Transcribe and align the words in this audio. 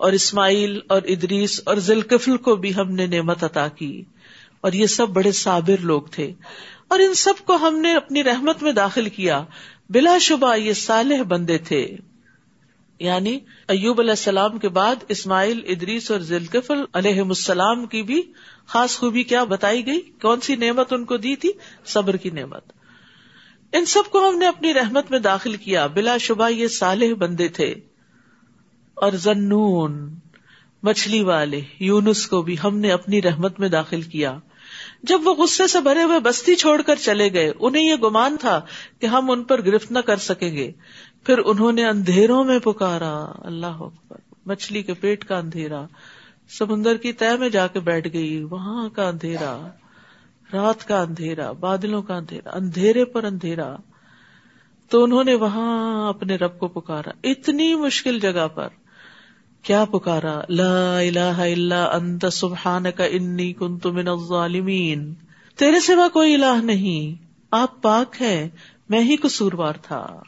اور 0.00 0.12
اسماعیل 0.12 0.80
اور 0.88 1.02
ادریس 1.02 1.60
اور 1.66 1.76
ذلکفل 1.76 2.36
کو 2.36 2.56
بھی 2.56 2.74
ہم 2.74 2.94
نے 2.94 3.06
نعمت 3.06 3.44
عطا 3.44 3.68
کی۔ 3.68 4.04
اور 4.60 4.72
یہ 4.72 4.86
سب 4.86 5.08
بڑے 5.08 5.32
صابر 5.32 5.80
لوگ 5.80 6.02
تھے۔ 6.02 6.32
اور 6.88 6.98
ان 6.98 7.14
سب 7.14 7.34
کو 7.44 7.56
ہم 7.56 7.78
نے 7.78 7.94
اپنی 7.94 8.24
رحمت 8.24 8.62
میں 8.62 8.72
داخل 8.72 9.08
کیا۔ 9.08 9.44
بلا 9.90 10.18
شبہ 10.18 10.56
یہ 10.56 10.72
صالح 10.72 11.22
بندے 11.22 11.58
تھے۔ 11.58 11.96
یعنی 12.98 13.38
ایوب 13.68 14.00
علیہ 14.00 14.10
السلام 14.10 14.58
کے 14.58 14.68
بعد 14.68 14.94
اسماعیل، 15.08 15.60
ادریس 15.66 16.10
اور 16.10 16.20
ذلکفل 16.20 16.84
علیہ 16.92 17.20
السلام 17.20 17.86
کی 17.86 18.02
بھی 18.02 18.22
خاص 18.66 18.96
خوبی 18.96 19.22
کیا 19.22 19.44
بتائی 19.44 19.86
گئی؟ 19.86 20.00
کون 20.22 20.40
سی 20.40 20.56
نعمت 20.56 20.92
ان 20.92 21.04
کو 21.04 21.16
دی 21.16 21.36
تھی؟ 21.36 21.52
صبر 21.84 22.16
کی 22.16 22.30
نعمت۔ 22.30 22.72
ان 23.72 23.84
سب 23.84 24.10
کو 24.10 24.28
ہم 24.28 24.38
نے 24.38 24.46
اپنی 24.46 24.74
رحمت 24.74 25.10
میں 25.10 25.18
داخل 25.18 25.56
کیا۔ 25.56 25.86
بلا 25.86 26.16
شبہ 26.16 26.48
یہ 26.48 26.68
صالح 26.68 27.14
بندے 27.18 27.48
تھے۔ 27.48 27.74
اور 29.00 29.12
زنون 29.12 30.14
مچھلی 30.82 31.22
والے، 31.22 31.60
یونس 31.80 32.26
کو 32.26 32.42
بھی 32.42 32.56
ہم 32.64 32.78
نے 32.78 32.92
اپنی 32.92 33.22
رحمت 33.22 33.60
میں 33.60 33.68
داخل 33.68 34.02
کیا۔ 34.02 34.38
جب 35.02 35.20
وہ 35.24 35.34
غصے 35.34 35.66
سے 35.66 35.80
بھرے 35.80 36.02
ہوئے 36.02 36.20
بستی 36.20 36.54
چھوڑ 36.54 36.82
کر 36.82 36.94
چلے 36.94 37.32
گئے، 37.32 37.52
انہیں 37.60 37.82
یہ 37.82 37.94
گمان 37.94 38.36
تھا 38.40 38.60
کہ 39.00 39.06
ہم 39.06 39.30
ان 39.30 39.44
پر 39.44 39.64
گرفت 39.66 39.92
نہ 39.92 39.98
کر 39.98 40.16
سکیں 40.16 40.56
گے۔ 40.56 40.72
پھر 41.24 41.38
انہوں 41.38 41.72
نے 41.72 41.84
اندھیروں 41.84 42.44
میں 42.44 42.58
پکارا۔ 42.58 43.24
اللہ 43.38 43.66
اکبر، 43.66 44.16
مچھلی 44.46 44.82
کے 44.82 44.94
پیٹ 44.94 45.24
کا 45.24 45.38
اندھیرا۔ 45.38 45.86
سمندر 46.58 46.96
کی 46.96 47.12
طے 47.12 47.36
میں 47.38 47.48
جا 47.48 47.66
کے 47.66 47.80
بیٹھ 47.80 48.08
گئی، 48.12 48.42
وہاں 48.42 48.88
کا 48.88 49.08
اندھیرا۔ 49.08 49.68
رات 50.52 50.88
کا 50.88 51.00
اندھیرا، 51.00 51.52
بادلوں 51.52 52.02
کا 52.02 52.16
اندھیرا، 52.16 52.50
اندھیرے 52.52 53.04
پر 53.04 53.24
اندھیرا۔ 53.24 53.76
تو 54.88 55.04
انہوں 55.04 55.24
نے 55.24 55.34
وہاں 55.34 56.08
اپنے 56.08 56.36
رب 56.36 56.58
کو 56.58 56.68
پکارا۔ 56.68 57.10
اتنی 57.24 57.74
مشکل 57.74 58.18
جگہ 58.20 58.48
پر۔ 58.48 58.68
کیا 59.62 59.84
پکارا؟ 59.84 60.40
لا 60.48 60.98
الہ 60.98 61.38
الا 61.38 61.84
انت 61.84 62.24
سبحانک 62.32 63.00
انی 63.10 63.52
کنت 63.52 63.86
من 63.86 64.08
الظالمین۔ 64.08 65.14
تیرے 65.56 65.80
سوا 65.80 66.08
کوئی 66.08 66.34
الہ 66.34 66.62
نہیں۔ 66.62 67.24
آپ 67.50 67.82
پاک 67.82 68.16
ہے 68.20 68.48
میں 68.88 69.00
ہی 69.00 69.16
قصوروار 69.16 69.72
تھا۔ 69.82 70.22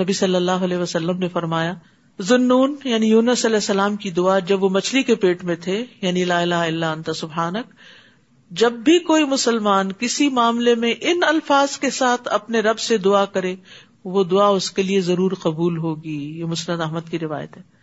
نبی 0.00 0.12
صلی 0.12 0.34
اللہ 0.34 0.50
علیہ 0.50 0.76
وسلم 0.76 1.18
نے 1.18 1.28
فرمایا، 1.28 1.74
ذنون 2.20 2.76
یعنی 2.84 3.08
یونس 3.08 3.44
علیہ 3.44 3.56
السلام 3.56 3.96
کی 3.96 4.10
دعا 4.10 4.38
جب 4.38 4.64
وہ 4.64 4.68
مچھلی 4.68 5.02
کے 5.02 5.14
پیٹ 5.14 5.44
میں 5.44 5.56
تھے 5.56 5.84
یعنی 6.02 6.24
لا 6.24 6.40
الہ 6.40 6.54
الا 6.54 6.92
انت 6.92 7.10
سبحانک، 7.16 7.72
جب 8.50 8.72
بھی 8.72 8.98
کوئی 8.98 9.24
مسلمان 9.24 9.92
کسی 9.92 10.28
معاملے 10.28 10.74
میں 10.74 10.94
ان 11.00 11.20
الفاظ 11.28 11.78
کے 11.78 11.90
ساتھ 11.90 12.28
اپنے 12.30 12.60
رب 12.60 12.78
سے 12.78 12.98
دعا 12.98 13.24
کرے، 13.24 13.56
وہ 14.04 14.24
دعا 14.24 14.46
اس 14.46 14.70
کے 14.70 14.82
لیے 14.82 15.00
ضرور 15.00 15.32
قبول 15.32 15.78
ہوگی۔ 15.78 16.38
یہ 16.38 16.44
مسند 16.44 16.80
احمد 16.80 17.10
کی 17.10 17.18
روایت 17.18 17.56
ہے۔ 17.56 17.73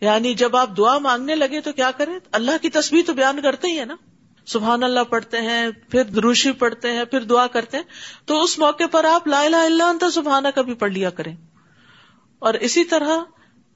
یعنی 0.00 0.34
جب 0.34 0.56
آپ 0.56 0.70
دعا 0.76 0.98
مانگنے 0.98 1.34
لگے 1.34 1.60
تو 1.60 1.72
کیا 1.72 1.90
کریں؟ 1.90 2.18
اللہ 2.32 2.50
کی 2.62 2.70
تصویر 2.70 3.02
تو 3.06 3.12
بیان 3.12 3.40
کرتے 3.42 3.68
ہی 3.68 3.78
ہے 3.78 3.84
نا۔ 3.84 3.96
سبحان 4.46 4.82
اللہ 4.82 5.00
پڑھتے 5.00 5.38
ہیں، 5.38 5.66
پھر 5.90 6.04
دروشی 6.04 6.52
پڑھتے 6.52 6.92
ہیں، 6.92 7.04
پھر 7.04 7.20
دعا 7.20 7.46
کرتے 7.46 7.76
ہیں۔ 7.76 7.84
تو 8.26 8.42
اس 8.42 8.58
موقع 8.58 8.84
پر 8.90 9.04
آپ 9.04 9.26
لا 9.26 9.40
الہ 9.40 9.56
الا 9.56 9.88
انت 9.88 10.04
سبحانہ 10.14 10.48
کا 10.54 10.62
بھی 10.62 10.74
پڑھ 10.74 10.92
لیا 10.92 11.10
کریں۔ 11.10 11.36
اور 12.38 12.54
اسی 12.54 12.84
طرح 12.84 13.18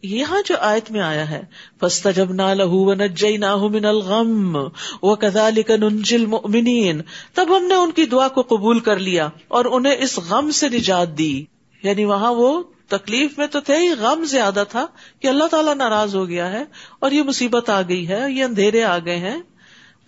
یہاں 0.02 0.42
جو 0.46 0.54
آیت 0.60 0.90
میں 0.90 1.00
آیا 1.00 1.30
ہے 1.30 1.42
فستا 1.80 2.10
جب 2.10 2.32
نہ 2.32 2.42
لہو 2.42 2.94
نجئی 2.94 3.36
نہ 3.36 3.56
من 3.56 3.84
الغم 3.84 4.58
وہ 5.02 5.16
کزال 5.16 5.54
ننجل 5.68 6.26
مؤمنین 6.26 7.00
تب 7.34 7.56
ہم 7.56 7.64
نے 7.64 7.74
ان 7.74 7.90
کی 7.90 8.06
دعا 8.06 8.28
کو 8.28 8.42
قبول 8.42 8.80
کر 8.80 8.98
لیا 8.98 9.28
اور 9.48 9.64
انہیں 9.64 9.96
اس 9.98 10.18
غم 10.18 10.50
سے 10.50 10.68
نجات 10.68 11.18
دی۔ 11.18 11.44
یعنی 11.82 12.04
وہاں 12.04 12.32
وہ 12.32 12.62
تکلیف 12.92 13.38
میں 13.38 13.46
تو 13.46 13.60
تھے 13.60 13.76
ہی، 13.76 13.92
غم 13.98 14.24
زیادہ 14.24 14.64
تھا 14.68 14.86
کہ 15.20 15.28
اللہ 15.28 15.46
تعالیٰ 15.50 15.74
ناراض 15.74 16.14
ہو 16.16 16.28
گیا 16.28 16.50
ہے 16.52 16.64
اور 16.98 17.10
یہ 17.10 17.22
مصیبت 17.22 17.70
آ 17.70 17.80
گئی 17.88 18.08
ہے، 18.08 18.20
یہ 18.30 18.44
اندھیرے 18.44 18.82
آ 18.84 18.98
گئے 18.98 19.16
ہیں۔ 19.18 19.40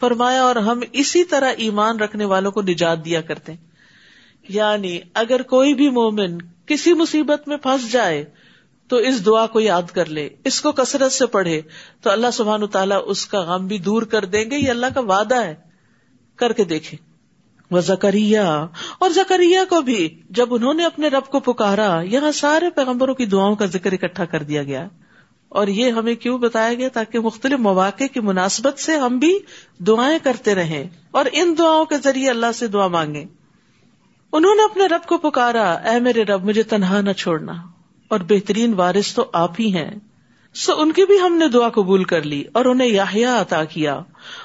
فرمایا، 0.01 0.43
اور 0.43 0.57
ہم 0.63 0.81
اسی 0.93 1.25
طرح 1.25 1.53
ایمان 1.57 2.01
رکھنے 2.01 2.25
والوں 2.25 2.53
کو 2.53 2.63
نجات 2.63 3.05
دیا 3.05 3.21
کرتے 3.21 3.53
یعنی 4.49 4.99
اگر 5.15 5.43
کوئی 5.43 5.75
بھی 5.75 5.89
مومن 5.91 6.39
کسی 6.67 6.93
مصیبت 6.93 7.49
میں 7.49 7.57
پھنس 7.57 7.91
جائے، 7.93 8.25
تو 8.91 8.97
اس 9.03 9.25
دعا 9.27 9.47
کو 9.47 9.61
یاد 9.61 9.91
کر 9.93 10.07
لے، 10.09 10.29
اس 10.45 10.61
کو 10.61 10.73
کثرت 10.73 11.13
سے 11.13 11.27
پڑھے، 11.27 11.61
تو 12.03 12.11
اللہ 12.11 12.31
سبحان 12.33 12.67
تعالیٰ 12.67 13.01
اس 13.07 13.27
کا 13.27 13.41
غم 13.41 13.67
بھی 13.67 13.79
دور 13.79 14.03
کر 14.03 14.25
دیں 14.25 14.45
گے، 14.51 14.59
یہ 14.59 14.71
اللہ 14.71 14.95
کا 14.95 15.01
وعدہ 15.01 15.43
ہے۔ 15.45 15.55
کر 16.39 16.53
کے 16.53 16.65
دیکھے 16.65 16.97
وہ 17.71 17.81
زکریہ 17.81 18.41
اور 18.99 19.11
زکریہ 19.11 19.59
کو 19.69 19.81
بھی 19.81 20.09
جب 20.31 20.55
انہوں 20.55 20.75
نے 20.75 20.85
اپنے 20.85 21.09
رب 21.09 21.27
کو 21.27 21.41
پکارا، 21.41 22.01
یہاں 22.01 22.33
سارے 22.33 22.71
پیغمبروں 22.71 23.15
کی 23.15 23.27
دعاؤں 23.27 23.57
کا 23.57 23.67
ذکر 23.67 23.93
اکٹھا 23.93 24.25
کر 24.25 24.43
دیا 24.43 24.63
گیا۔ 24.63 24.89
اور 25.49 25.67
یہ 25.67 25.91
ہمیں 25.91 26.15
کیوں 26.15 26.39
بتایا 26.39 26.75
گیا؟ 26.75 26.89
تاکہ 26.89 27.19
مختلف 27.19 27.59
مواقع 27.59 28.05
کی 28.13 28.21
مناسبت 28.21 28.79
سے 28.79 28.97
ہم 28.97 29.19
بھی 29.19 29.39
دعائیں 29.79 30.19
کرتے 30.23 30.55
رہیں 30.55 30.89
اور 31.11 31.25
ان 31.33 31.55
دعاؤں 31.59 31.85
کے 31.85 31.97
ذریعے 32.05 32.31
اللہ 32.31 32.53
سے 32.55 32.67
دعا 32.67 32.87
مانگے 32.87 33.25
انہوں 34.33 34.55
نے 34.55 34.63
اپنے 34.63 34.87
رب 34.87 35.09
کو 35.09 35.19
پکارا، 35.19 35.73
اے 35.73 36.01
میرے 36.01 36.23
رب، 36.23 36.45
مجھے 36.45 36.63
تنہا 36.63 37.01
نہ 37.01 37.13
چھوڑنا، 37.13 37.53
اور 38.09 38.21
بہترین 38.29 38.75
وارث 38.75 39.15
تو 39.15 39.31
آپ 39.33 39.53
ہی 39.61 39.75
ہیں۔ 39.75 39.91
سو 40.55 40.73
ان 40.77 40.93
کی 40.93 41.05
بھی 41.07 41.21
ہم 41.21 41.37
نے 41.37 41.49
دعا 41.49 41.69
قبول 41.69 42.05
کر 42.05 42.23
لی، 42.23 42.45
اور 42.53 42.65
انہیں 42.65 42.89
یاہیا 42.89 43.41
عطا 43.41 43.65
کیا، 43.65 44.01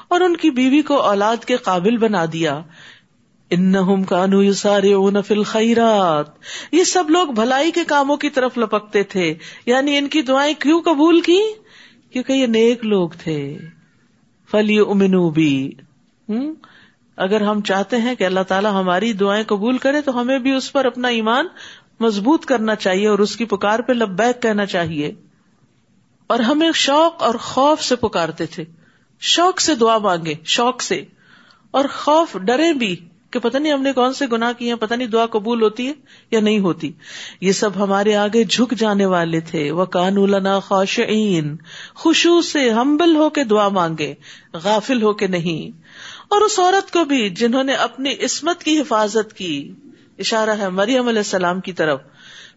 اور 0.08 0.22
ان 0.22 0.38
کی 0.38 0.50
بیوی 0.50 0.82
کو 0.82 0.98
اولاد 0.98 1.46
کے 1.46 1.56
قابل 1.56 1.98
بنا 1.98 2.26
دیا۔ 2.34 2.62
ان 3.50 4.04
کانو 4.04 4.54
سارے 4.54 4.94
فل 5.22 5.44
خیرات 5.44 6.26
یہ 6.72 6.84
سب 6.84 7.10
لوگ 7.10 7.28
بھلائی 7.28 7.72
کے 7.72 7.84
کاموں 7.84 8.18
کی 8.18 8.30
طرف 8.30 8.58
لپکتے 8.58 9.04
تھے۔ 9.04 9.36
یعنی 9.66 9.98
ان 9.98 10.08
کی 10.08 10.22
دعائیں 10.22 10.54
کیوں 10.60 10.82
قبول 10.82 11.22
کی 11.22 11.42
کیونکہ 12.12 12.34
یہ 12.34 12.46
نیک 12.46 12.86
لوگ 12.86 13.10
تھے۔ 13.10 13.58
فلی 14.52 14.80
امنو 14.80 15.30
بھی 15.30 15.72
اگر 17.18 17.42
ہم 17.42 17.62
چاہتے 17.62 17.98
ہیں 17.98 18.16
کہ 18.16 18.24
اللہ 18.24 18.40
تعالیٰ 18.48 18.72
ہماری 18.72 19.14
دعائیں 19.14 19.44
قبول 19.44 19.78
کرے، 19.78 20.02
تو 20.02 20.22
ہمیں 20.22 20.40
بھی 20.40 20.52
اس 20.52 20.72
پر 20.72 20.86
اپنا 20.86 21.08
ایمان 21.08 21.48
مضبوط 22.00 22.46
کرنا 22.46 22.76
چاہیے 22.76 23.08
اور 23.08 23.20
اس 23.20 23.36
کی 23.36 23.46
پکار 23.46 23.80
پہ 23.80 23.94
لبیک 23.94 24.42
کہنا 24.42 24.66
چاہیے۔ 24.66 25.12
اور 26.28 26.40
ہمیں 26.40 26.72
شوق 26.76 27.24
اور 27.24 27.36
خوف 27.36 27.82
سے 27.82 27.96
پکارتے 27.96 28.46
تھے۔ 28.46 28.64
شوق 29.20 29.62
سے 29.62 29.76
دعا 29.76 29.98
مانگے، 29.98 30.34
شوق 30.46 30.82
سے۔ 30.82 31.04
اور 31.72 31.86
خوف 31.94 32.38
ڈرے 32.38 32.74
بھی۔ 32.74 33.09
کہ 33.32 33.40
پتہ 33.40 33.58
نہیں 33.58 33.74
ہم 33.74 33.82
نے 33.82 33.94
کون 33.94 34.14
سے 34.14 34.26
گنا 34.32 34.52
کیے 34.52 34.76
پتہ 34.76 34.94
نہیں 34.94 35.08
دعا 35.08 35.26
قبول 35.26 35.62
ہوتی 35.62 35.88
ہے 35.88 35.94
یا 36.32 36.40
نہیں 36.40 36.60
ہوتی۔ 36.60 36.92
یہ 37.42 37.52
سب 37.52 37.70
ہمارے 37.76 38.16
آگے 38.16 38.44
جھک 38.44 38.74
جانے 38.78 39.06
والے 39.06 39.40
تھے۔ 39.40 39.72
وہ 39.72 39.86
کان 39.86 40.60
خوشعین 40.60 41.58
خوشو 41.96 42.42
سے 42.42 42.70
ہمبل 42.70 43.16
ہو 43.16 43.30
کے 43.30 43.44
دعا 43.44 43.70
مانگے، 43.70 44.14
غافل 44.54 45.02
ہو 45.02 45.14
کے 45.14 45.28
نہیں۔ 45.28 45.78
اور 46.30 46.42
اس 46.42 46.60
عورت 46.60 46.94
کو 46.94 47.06
بھی 47.06 47.30
جنہوں 47.30 47.64
نے 47.64 47.74
اپنی 47.74 48.14
عصمت 48.24 48.64
کی 48.64 48.80
حفاظت 48.80 49.34
کی۔ 49.34 49.74
اشارہ 50.18 50.50
ہے 50.50 50.70
مریم 50.70 51.08
علیہ 51.08 51.20
السلام 51.20 51.60
کی 51.60 51.74
طرف۔ 51.74 52.00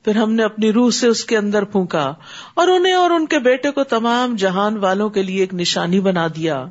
پھر 0.04 0.16
ہم 0.16 0.33
نے 0.33 0.43
اپنی 0.43 0.72
روح 0.72 0.91
سے 0.91 1.09
اس 1.09 1.25
کے 1.25 1.37
اندر 1.37 1.65
پھونکا 1.65 2.15
اور 2.54 2.69
انہیں 2.69 2.94
اور 2.94 3.10
ان 3.10 3.27
کے 3.27 3.39
بیٹے 3.39 3.71
کو 3.71 3.84
تمام 3.84 4.37
جہان 4.37 4.77
والوں 4.77 5.10
کے 5.10 5.22
لیے 5.22 5.41
ایک 5.41 5.54
نشانی 5.54 6.00
بنا 6.00 6.27
دیا۔ 6.27 6.65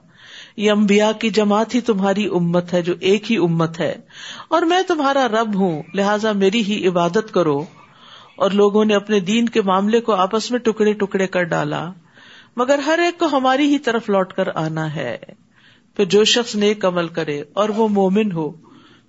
یہ 0.61 0.71
امبیا 0.71 1.11
کی 1.11 1.29
جماعت 1.29 1.75
ہی 1.75 1.81
تمہاری 1.81 2.25
امت 2.25 2.73
ہے 2.73 2.81
جو 2.81 2.93
ایک 2.99 3.31
ہی 3.31 3.37
امت 3.37 3.79
ہے۔ 3.79 3.95
اور 4.47 4.61
میں 4.61 4.81
تمہارا 4.81 5.27
رب 5.27 5.55
ہوں، 5.55 5.83
لہٰذا 5.93 6.31
میری 6.31 6.63
ہی 6.63 6.87
عبادت 6.87 7.31
کرو۔ 7.31 7.63
اور 8.35 8.51
لوگوں 8.51 8.85
نے 8.85 8.95
اپنے 8.95 9.19
دین 9.19 9.49
کے 9.49 9.61
معاملے 9.61 10.01
کو 10.01 10.11
آپس 10.11 10.51
میں 10.51 10.59
ٹکڑے 10.59 10.93
ٹکڑے 10.93 11.27
کر 11.27 11.43
ڈالا۔ 11.43 11.91
مگر 12.55 12.79
ہر 12.79 12.99
ایک 12.99 13.19
کو 13.19 13.25
ہماری 13.25 13.73
ہی 13.73 13.79
طرف 13.79 14.09
لوٹ 14.09 14.33
کر 14.33 14.55
آنا 14.55 14.95
ہے۔ 14.95 15.17
پھر 15.95 16.05
جو 16.05 16.23
شخص 16.23 16.55
نیک 16.55 16.85
عمل 16.85 17.07
کرے 17.07 17.43
اور 17.53 17.69
وہ 17.69 17.87
مومن 17.87 18.31
ہو، 18.31 18.51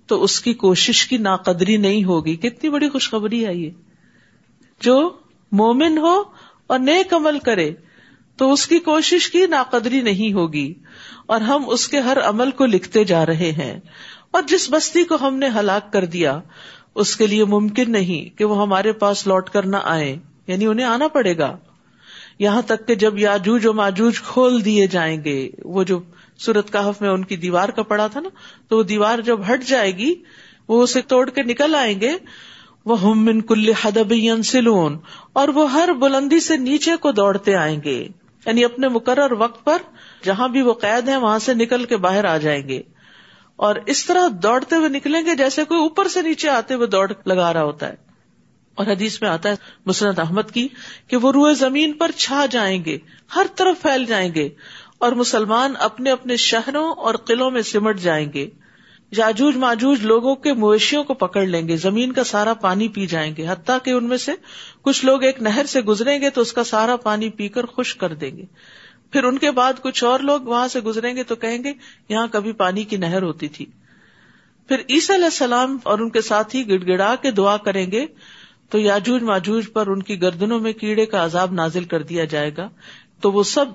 تو 0.07 0.23
اس 0.23 0.41
کی 0.41 0.53
کوشش 0.53 1.07
کی 1.07 1.17
ناقدری 1.17 1.77
نہیں 1.77 2.03
ہوگی۔ 2.03 2.35
کتنی 2.35 2.69
بڑی 2.69 2.89
خوشخبری 2.89 3.45
ہے 3.45 3.55
یہ۔ 3.55 3.69
جو 4.81 5.09
مومن 5.51 5.97
ہو 5.97 6.23
اور 6.67 6.79
نیک 6.79 7.13
عمل 7.13 7.39
کرے، 7.39 7.71
تو 8.37 8.53
اس 8.53 8.67
کی 8.67 8.79
کوشش 8.79 9.29
کی 9.29 9.45
ناقدری 9.45 10.01
نہیں 10.01 10.33
ہوگی۔ 10.33 10.73
اور 11.33 11.41
ہم 11.41 11.63
اس 11.67 11.87
کے 11.87 11.99
ہر 11.99 12.17
عمل 12.19 12.51
کو 12.51 12.65
لکھتے 12.65 13.03
جا 13.03 13.25
رہے 13.25 13.51
ہیں۔ 13.51 13.79
اور 14.31 14.41
جس 14.47 14.71
بستی 14.71 15.03
کو 15.03 15.17
ہم 15.21 15.35
نے 15.35 15.47
ہلاک 15.47 15.93
کر 15.93 16.05
دیا، 16.05 16.41
اس 16.95 17.15
کے 17.15 17.27
لیے 17.27 17.45
ممکن 17.45 17.91
نہیں 17.91 18.37
کہ 18.37 18.45
وہ 18.45 18.61
ہمارے 18.61 18.91
پاس 18.91 19.27
لوٹ 19.27 19.49
کر 19.49 19.65
نہ 19.65 19.77
آئے 19.83 20.17
یعنی 20.47 20.65
انہیں 20.65 20.85
آنا 20.85 21.07
پڑے 21.07 21.37
گا۔ 21.37 21.57
یہاں 22.39 22.61
تک 22.61 22.87
کہ 22.87 22.95
جب 22.95 23.17
یاجوج 23.17 23.65
و 23.65 23.73
ماجوج 23.73 24.21
کھول 24.21 24.65
دیے 24.65 24.87
جائیں 24.87 25.23
گے، 25.23 25.49
وہ 25.63 25.83
جو 25.83 25.99
سورت 26.37 26.73
کہف 26.73 27.01
میں 27.01 27.09
ان 27.09 27.23
کی 27.23 27.35
دیوار 27.35 27.69
کا 27.69 27.83
پڑا 27.83 28.07
تھا 28.07 28.19
نا، 28.19 28.29
تو 28.67 28.77
وہ 28.77 28.83
دیوار 28.83 29.19
جب 29.19 29.39
ہٹ 29.53 29.63
جائے 29.63 29.97
گی، 29.97 30.13
وہ 30.67 30.83
اسے 30.83 31.01
توڑ 31.01 31.29
کے 31.29 31.43
نکل 31.43 31.75
آئیں 31.75 32.01
گے۔ 32.01 32.13
وہ 32.85 33.01
ہم 33.01 33.39
کل 33.39 33.73
حدب 33.73 34.13
سلون 34.43 34.97
اور 35.33 35.47
وہ 35.47 35.71
ہر 35.71 35.93
بلندی 35.93 36.39
سے 36.39 36.57
نیچے 36.57 36.91
کو 36.95 37.11
دوڑتے 37.11 37.55
آئیں 37.55 37.79
گے۔ 37.83 38.07
یعنی 38.45 38.65
اپنے 38.65 38.87
مقرر 38.87 39.31
وقت 39.31 39.65
پر 39.65 39.77
جہاں 40.23 40.47
بھی 40.47 40.61
وہ 40.61 40.73
قید 40.73 41.09
ہے 41.09 41.17
وہاں 41.17 41.39
سے 41.39 41.53
نکل 41.53 41.85
کے 41.85 41.97
باہر 41.97 42.25
آ 42.25 42.37
جائیں 42.37 42.67
گے 42.67 42.81
اور 43.55 43.75
اس 43.85 44.05
طرح 44.05 44.27
دوڑتے 44.43 44.75
ہوئے 44.75 44.89
نکلیں 44.89 45.25
گے 45.25 45.35
جیسے 45.35 45.63
کوئی 45.63 45.79
اوپر 45.79 46.07
سے 46.07 46.21
نیچے 46.21 46.49
آتے 46.49 46.73
ہوئے 46.73 46.87
دوڑ 46.87 47.11
لگا 47.25 47.53
رہا 47.53 47.63
ہوتا 47.63 47.87
ہے۔ 47.87 47.95
اور 48.75 48.87
حدیث 48.87 49.21
میں 49.21 49.29
آتا 49.29 49.49
ہے 49.49 49.55
مسرت 49.85 50.19
احمد 50.19 50.51
کی 50.53 50.67
کہ 51.07 51.17
وہ 51.17 51.31
روئے 51.31 51.53
زمین 51.53 51.93
پر 51.93 52.11
چھا 52.11 52.45
جائیں 52.51 52.85
گے، 52.85 52.97
ہر 53.35 53.45
طرف 53.55 53.81
پھیل 53.81 54.05
جائیں 54.05 54.33
گے 54.33 54.49
اور 54.97 55.11
مسلمان 55.11 55.73
اپنے 55.79 56.11
اپنے 56.11 56.35
شہروں 56.35 56.93
اور 56.93 57.15
قلعوں 57.15 57.51
میں 57.51 57.61
سمٹ 57.61 57.99
جائیں 57.99 58.33
گے۔ 58.33 58.49
یاجوج 59.17 59.55
ماجوج 59.55 60.01
لوگوں 60.01 60.35
کے 60.35 60.53
مویشیوں 60.53 61.03
کو 61.03 61.13
پکڑ 61.13 61.45
لیں 61.45 61.67
گے، 61.67 61.77
زمین 61.77 62.11
کا 62.11 62.23
سارا 62.23 62.53
پانی 62.53 62.87
پی 62.87 63.05
جائیں 63.07 63.35
گے، 63.37 63.47
حتیٰ 63.47 63.77
کہ 63.83 63.91
ان 63.91 64.07
میں 64.07 64.17
سے 64.17 64.31
کچھ 64.81 65.05
لوگ 65.05 65.23
ایک 65.23 65.41
نہر 65.41 65.65
سے 65.65 65.81
گزریں 65.81 66.21
گے 66.21 66.29
تو 66.29 66.41
اس 66.41 66.53
کا 66.53 66.63
سارا 66.63 66.95
پانی 66.95 67.29
پی 67.29 67.47
کر 67.47 67.65
خوش 67.65 67.95
کر 67.95 68.13
دیں 68.13 68.37
گے۔ 68.37 68.45
پھر 69.11 69.23
ان 69.23 69.37
کے 69.37 69.51
بعد 69.51 69.73
کچھ 69.81 70.03
اور 70.03 70.19
لوگ 70.19 70.41
وہاں 70.41 70.67
سے 70.67 70.79
گزریں 70.79 71.15
گے 71.15 71.23
تو 71.23 71.35
کہیں 71.35 71.63
گے، 71.63 71.73
یہاں 72.09 72.27
کبھی 72.31 72.51
پانی 72.51 72.83
کی 72.83 72.97
نہر 72.97 73.23
ہوتی 73.23 73.47
تھی۔ 73.47 73.65
پھر 74.67 74.77
عیسی 74.89 75.13
علیہ 75.15 75.25
السلام 75.25 75.77
اور 75.83 75.99
ان 75.99 76.09
کے 76.09 76.21
ساتھ 76.21 76.55
گڑ 76.69 76.87
گڑا 76.87 77.15
کے 77.21 77.31
دعا 77.31 77.57
کریں 77.57 77.91
گے 77.91 78.05
تو 78.69 78.79
یاجوج 78.79 79.23
ماجوج 79.23 79.73
پر 79.73 79.87
ان 79.87 80.03
کی 80.03 80.21
گردنوں 80.21 80.59
میں 80.59 80.73
کیڑے 80.73 81.05
کا 81.05 81.25
عذاب 81.25 81.53
نازل 81.53 81.83
کر 81.83 82.03
دیا 82.03 82.23
جائے 82.23 82.51
گا 82.57 82.69
تو 83.21 83.31
وہ 83.31 83.43
سب 83.43 83.65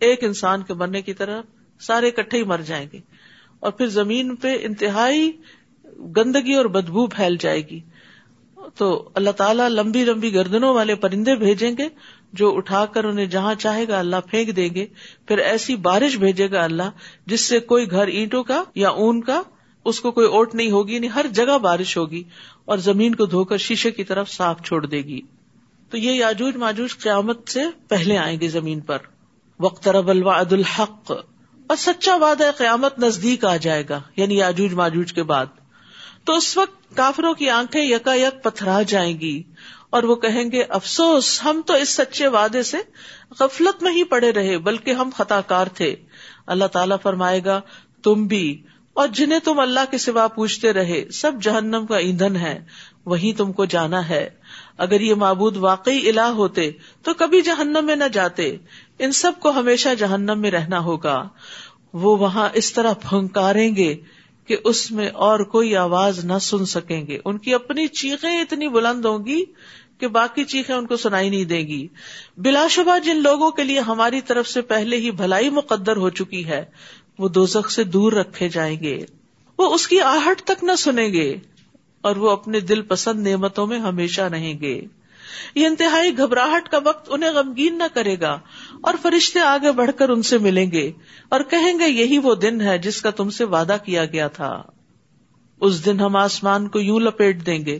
ایک 0.00 0.24
انسان 0.24 0.62
کے 0.62 0.74
مرنے 0.74 1.02
کی 1.02 1.14
طرح 1.14 1.40
سارے 1.80 2.08
اکٹھے 2.08 2.38
ہی 2.38 2.44
مر 2.44 2.60
جائیں 2.60 2.86
گے۔ 2.92 3.00
اور 3.62 3.72
پھر 3.72 3.86
زمین 3.86 4.36
پہ 4.36 4.56
انتہائی 4.62 5.32
گندگی 6.16 6.54
اور 6.54 6.64
بدبو 6.64 7.06
پھیل 7.06 7.36
جائے 7.40 7.60
گی۔ 7.68 7.80
تو 8.74 9.08
اللہ 9.14 9.30
تعالیٰ 9.30 9.68
لمبی 9.68 10.04
لمبی 10.04 10.34
گردنوں 10.34 10.74
والے 10.74 10.94
پرندے 10.94 11.34
بھیجیں 11.34 11.72
گے 11.78 11.88
جو 12.32 12.56
اٹھا 12.56 12.86
کر 12.86 13.04
انہیں 13.04 13.26
جہاں 13.26 13.54
چاہے 13.54 13.88
گا 13.88 13.98
اللہ 13.98 14.16
پھینک 14.30 14.56
دیں 14.56 14.68
گے۔ 14.74 14.86
پھر 15.28 15.38
ایسی 15.38 15.76
بارش 15.76 16.16
بھیجے 16.16 16.50
گا 16.50 16.64
اللہ 16.64 16.90
جس 17.26 17.40
سے 17.40 17.60
کوئی 17.60 17.90
گھر 17.90 18.06
اینٹوں 18.06 18.44
کا 18.44 18.64
یا 18.74 18.88
اون 18.88 19.20
کا 19.20 19.42
اس 19.84 20.00
کو 20.00 20.10
کوئی 20.10 20.26
اوٹ 20.26 20.54
نہیں 20.54 20.70
ہوگی 20.70 20.98
نہیں 20.98 21.10
ہر 21.10 21.26
جگہ 21.32 21.58
بارش 21.58 21.96
ہوگی 21.96 22.22
اور 22.64 22.78
زمین 22.78 23.14
کو 23.14 23.26
دھو 23.26 23.44
کر 23.44 23.56
شیشے 23.56 23.90
کی 23.90 24.04
طرف 24.04 24.30
صاف 24.30 24.62
چھوڑ 24.62 24.86
دے 24.86 24.98
گی۔ 24.98 25.20
تو 25.90 25.96
یہ 25.96 26.12
یاجوج 26.12 26.56
ماجوج 26.56 26.96
قیامت 26.98 27.48
سے 27.48 27.60
پہلے 27.88 28.18
آئیں 28.18 28.40
گے 28.40 28.48
زمین 28.48 28.80
پر۔ 28.80 28.98
وقت 29.60 29.88
رب 29.88 30.10
الوعد 30.10 30.52
الحق۔ 30.52 31.12
اور 31.72 31.78
سچا 31.78 32.16
وعدہ 32.16 32.50
قیامت 32.56 32.98
نزدیک 32.98 33.44
آ 33.44 33.56
جائے 33.56 33.84
گا 33.88 34.00
یعنی 34.16 34.36
یاجوج 34.36 34.72
ماجوج 34.72 35.12
کے 35.12 35.22
بعد۔ 35.22 35.46
تو 36.24 36.36
اس 36.36 36.56
وقت 36.56 36.96
کافروں 36.96 37.34
کی 37.34 37.50
آنکھیں 37.50 37.84
یکا 37.84 38.14
یک 38.14 38.42
پتھرا 38.42 38.82
جائیں 38.82 39.20
گی 39.20 39.42
اور 39.90 40.02
وہ 40.02 40.16
کہیں 40.16 40.52
گے، 40.52 40.62
افسوس، 40.62 41.44
ہم 41.44 41.60
تو 41.66 41.74
اس 41.74 41.88
سچے 41.88 42.28
وعدے 42.28 42.62
سے 42.62 42.76
غفلت 43.40 43.82
میں 43.82 43.92
ہی 43.92 44.04
پڑے 44.04 44.32
رہے، 44.32 44.58
بلکہ 44.58 44.90
ہم 44.90 45.10
خطا 45.16 45.40
کار 45.40 45.66
تھے۔ 45.66 45.96
اللہ 46.46 46.64
تعالیٰ 46.64 46.96
فرمائے 47.02 47.44
گا، 47.44 47.60
تم 48.02 48.26
بھی، 48.26 48.62
اور 48.94 49.08
جنہیں 49.08 49.38
تم 49.38 49.58
اللہ 49.58 49.80
کے 49.90 49.98
سوا 49.98 50.26
پوچھتے 50.26 50.72
رہے، 50.72 51.10
سب 51.10 51.32
جہنم 51.42 51.86
کا 51.86 51.96
ایندھن 51.96 52.36
ہے 52.36 52.64
وہی 53.04 53.32
تم 53.32 53.52
کو 53.52 53.64
جانا 53.64 54.08
ہے۔ 54.08 54.30
اگر 54.78 55.00
یہ 55.00 55.14
معبود 55.14 55.56
واقعی 55.56 56.08
الہ 56.08 56.20
ہوتے، 56.20 56.70
تو 57.02 57.14
کبھی 57.14 57.40
جہنم 57.40 57.84
میں 57.84 57.96
نہ 57.96 58.04
جاتے۔ 58.12 58.56
ان 58.98 59.12
سب 59.12 59.32
کو 59.40 59.50
ہمیشہ 59.50 59.88
جہنم 59.98 60.38
میں 60.38 60.50
رہنا 60.50 60.78
ہوگا۔ 60.78 61.28
وہ 61.92 62.16
وہاں 62.16 62.48
اس 62.54 62.72
طرح 62.72 62.92
پھنکاریں 62.92 63.76
گے 63.76 63.96
کہ 64.46 64.56
اس 64.64 64.90
میں 64.90 65.08
اور 65.08 65.40
کوئی 65.40 65.76
آواز 65.76 66.24
نہ 66.24 66.38
سن 66.40 66.64
سکیں 66.64 67.06
گے۔ 67.06 67.18
ان 67.24 67.38
کی 67.38 67.54
اپنی 67.54 67.86
چیخیں 67.86 68.40
اتنی 68.40 68.68
بلند 68.68 69.04
ہوں 69.04 69.26
گی 69.26 69.44
کہ 69.98 70.08
باقی 70.08 70.44
چیخیں 70.44 70.74
ان 70.74 70.86
کو 70.86 70.96
سنائی 70.96 71.30
نہیں 71.30 71.44
دے 71.44 71.58
گی۔ 71.58 71.88
بلا 72.36 72.66
شبہ 72.70 72.98
جن 72.98 73.22
لوگوں 73.22 73.50
کے 73.50 73.64
لیے 73.64 73.80
ہماری 73.80 74.20
طرف 74.20 74.48
سے 74.48 74.60
پہلے 74.60 74.96
ہی 74.96 75.10
بھلائی 75.10 75.50
مقدر 75.50 75.96
ہو 75.96 76.10
چکی 76.10 76.46
ہے، 76.46 76.64
وہ 77.18 77.28
دوزخ 77.28 77.70
سے 77.70 77.84
دور 77.84 78.12
رکھے 78.12 78.48
جائیں 78.48 78.80
گے۔ 78.80 79.04
وہ 79.58 79.74
اس 79.74 79.88
کی 79.88 80.00
آہٹ 80.00 80.42
تک 80.42 80.64
نہ 80.64 80.72
سنیں 80.78 81.12
گے 81.12 81.36
اور 82.00 82.16
وہ 82.16 82.30
اپنے 82.30 82.60
دل 82.60 82.82
پسند 82.82 83.26
نعمتوں 83.26 83.66
میں 83.66 83.78
ہمیشہ 83.78 84.22
رہیں 84.22 84.60
گے۔ 84.60 84.82
یہ 85.54 85.66
انتہائی 85.66 86.18
گھبراہٹ 86.18 86.68
کا 86.68 86.78
وقت 86.84 87.08
انہیں 87.10 87.30
غمگین 87.30 87.78
نہ 87.78 87.94
کرے 87.94 88.20
گا 88.20 88.40
اور 88.80 88.94
فرشتے 89.02 89.40
آگے 89.40 89.72
بڑھ 89.72 89.90
کر 89.98 90.08
ان 90.08 90.22
سے 90.22 90.38
ملیں 90.38 90.70
گے 90.70 90.92
اور 91.28 91.40
کہیں 91.40 91.78
گے 91.78 91.88
یہی 91.88 92.18
وہ 92.18 92.34
دن 92.34 92.60
ہے 92.60 92.78
جس 92.78 93.02
کا 93.02 93.10
تم 93.10 93.30
سے 93.30 93.44
وعدہ 93.44 93.76
کیا 93.84 94.04
گیا 94.04 94.28
تھا۔ 94.28 94.62
اس 95.60 95.84
دن 95.84 96.00
ہم 96.00 96.16
آسمان 96.16 96.68
کو 96.68 96.80
یوں 96.80 97.00
لپیٹ 97.00 97.46
دیں 97.46 97.66
گے 97.66 97.78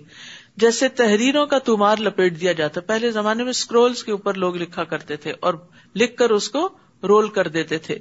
جیسے 0.56 0.88
تحریروں 0.88 1.46
کا 1.46 1.58
تمار 1.58 1.96
لپیٹ 1.98 2.40
دیا 2.40 2.52
جاتا۔ 2.52 2.80
پہلے 2.80 3.10
زمانے 3.10 3.42
میں 3.42 3.50
اسکرولس 3.50 4.04
کے 4.04 4.12
اوپر 4.12 4.34
لوگ 4.34 4.56
لکھا 4.56 4.84
کرتے 4.84 5.16
تھے 5.16 5.32
اور 5.40 5.54
لکھ 5.96 6.16
کر 6.16 6.30
اس 6.30 6.48
کو 6.48 6.68
رول 7.02 7.28
کر 7.28 7.48
دیتے 7.48 7.78
تھے۔ 7.78 7.98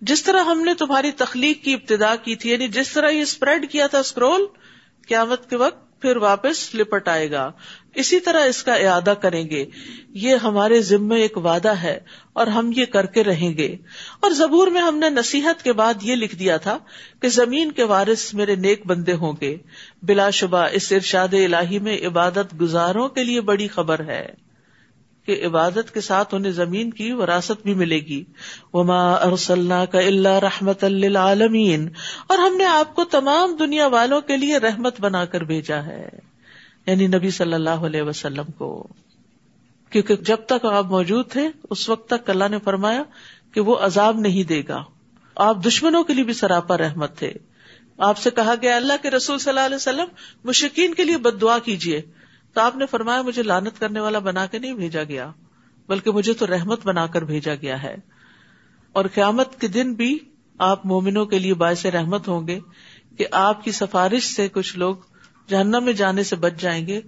جس 0.00 0.22
طرح 0.22 0.44
ہم 0.44 0.60
نے 0.60 0.74
تمہاری 0.74 1.10
تخلیق 1.10 1.64
کی 1.64 1.74
ابتدا 1.74 2.16
کی 2.16 2.36
تھی 2.36 2.50
یعنی 2.50 2.68
جس 2.68 2.92
طرح 2.92 3.10
یہ 3.10 3.20
اسپریڈ 3.20 3.70
کیا 3.70 3.86
تھا 3.86 3.98
اسکرول 3.98 4.46
قیامت 5.08 5.50
کے 5.50 5.56
وقت 5.56 6.00
پھر 6.02 6.16
واپس 6.16 6.74
لپٹ 6.74 7.08
آئے 7.08 7.30
گا۔ 7.30 7.52
اسی 7.96 8.20
طرح 8.20 8.44
اس 8.44 8.62
کا 8.62 8.74
اعادہ 8.74 9.14
کریں 9.20 9.50
گے۔ 9.50 9.64
یہ 10.08 10.34
ہمارے 10.34 10.80
ذمے 10.82 11.16
ایک 11.16 11.38
وعدہ 11.38 11.68
ہے 11.68 12.00
اور 12.32 12.46
ہم 12.46 12.70
یہ 12.76 12.84
کر 12.84 13.06
کے 13.06 13.24
رہیں 13.24 13.56
گے۔ 13.56 13.76
اور 14.20 14.30
زبور 14.30 14.68
میں 14.68 14.80
ہم 14.80 14.98
نے 14.98 15.10
نصیحت 15.10 15.62
کے 15.62 15.72
بعد 15.72 15.94
یہ 16.02 16.14
لکھ 16.14 16.36
دیا 16.36 16.56
تھا 16.56 16.78
کہ 17.22 17.28
زمین 17.28 17.72
کے 17.72 17.84
وارث 17.84 18.34
میرے 18.34 18.54
نیک 18.54 18.86
بندے 18.86 19.12
ہوں 19.12 19.32
گے۔ 19.40 19.56
بلا 20.02 20.30
شبہ 20.30 20.66
اس 20.72 20.92
ارشاد 20.92 21.34
الہی 21.34 21.78
میں 21.78 21.98
عبادت 22.06 22.60
گزاروں 22.60 23.08
کے 23.08 23.24
لیے 23.24 23.40
بڑی 23.40 23.68
خبر 23.68 24.00
ہے 24.00 24.34
کہ 25.26 25.46
عبادت 25.46 25.94
کے 25.94 26.00
ساتھ 26.00 26.34
انہیں 26.34 26.52
زمین 26.52 26.90
کی 26.90 27.12
وراثت 27.12 27.62
بھی 27.62 27.74
ملے 27.74 27.98
گی۔ 27.98 28.24
وما 28.72 29.12
ارسلنا 29.12 29.84
کا 29.84 29.98
اللہ 29.98 30.38
رحمت 30.42 30.84
للعالمین 30.84 31.88
اور 32.26 32.38
ہم 32.38 32.56
نے 32.56 32.64
آپ 32.64 32.94
کو 32.94 33.04
تمام 33.04 33.56
دنیا 33.56 33.86
والوں 33.86 34.20
کے 34.20 34.36
لیے 34.36 34.58
رحمت 34.58 35.00
بنا 35.00 35.24
کر 35.24 35.44
بھیجا 35.44 35.86
ہے۔ 35.86 36.08
یعنی 36.86 37.06
نبی 37.06 37.30
صلی 37.30 37.52
اللہ 37.52 37.70
علیہ 37.70 38.02
وسلم 38.02 38.44
کو۔ 38.44 38.86
کیونکہ 39.90 40.16
جب 40.16 40.36
تک 40.46 40.64
آپ 40.64 40.84
موجود 40.86 41.30
تھے، 41.30 41.48
اس 41.70 41.88
وقت 41.88 42.10
تک 42.10 42.30
اللہ 42.30 42.48
نے 42.50 42.58
فرمایا 42.64 43.02
کہ 43.52 43.60
وہ 43.60 43.76
عذاب 43.76 44.20
نہیں 44.20 44.42
دے 44.42 44.62
گا۔ 44.68 44.84
آپ 45.34 45.56
دشمنوں 45.66 46.04
کے 46.04 46.14
لیے 46.14 46.24
بھی 46.24 46.32
سراپا 46.32 46.76
رحمت 46.76 47.18
تھے۔ 47.18 47.32
آپ 47.98 48.18
سے 48.18 48.30
کہا 48.30 48.54
گیا، 48.62 48.76
اللہ 48.76 48.92
کے 49.02 49.10
رسول 49.10 49.38
صلی 49.38 49.48
اللہ 49.48 49.60
علیہ 49.60 49.76
وسلم 49.76 50.06
مشکین 50.44 50.94
کے 50.94 51.04
لیے 51.04 51.16
بد 51.16 51.40
دعا 51.40 51.58
کیجیے 51.58 52.02
تو 52.52 52.60
آپ 52.60 52.76
نے 52.76 52.86
فرمایا، 52.86 53.22
مجھے 53.22 53.42
لانت 53.42 53.80
کرنے 53.80 54.00
والا 54.00 54.18
بنا 54.18 54.46
کے 54.46 54.58
نہیں 54.58 54.74
بھیجا 54.74 55.02
گیا، 55.02 55.32
بلکہ 55.88 56.10
مجھے 56.10 56.32
تو 56.32 56.46
رحمت 56.46 56.86
بنا 56.86 57.06
کر 57.06 57.24
بھیجا 57.24 57.54
گیا 57.54 57.82
ہے۔ 57.82 57.96
اور 58.92 59.04
قیامت 59.14 59.60
کے 59.60 59.68
دن 59.68 59.94
بھی 59.94 60.18
آپ 60.58 60.86
مومنوں 60.86 61.26
کے 61.26 61.38
لیے 61.38 61.54
باعث 61.54 61.86
رحمت 61.86 62.28
ہوں 62.28 62.48
گے 62.48 62.60
کہ 63.18 63.26
آپ 63.30 63.64
کی 63.64 63.72
سفارش 63.72 64.24
سے 64.24 64.48
کچھ 64.48 64.78
لوگ 64.78 64.96
جہنم 65.48 65.84
میں 65.84 65.92
جانے 65.92 66.22
سے 66.22 66.36
بچ 66.36 66.52
جائیں 66.58 66.86
گے، 66.86 67.00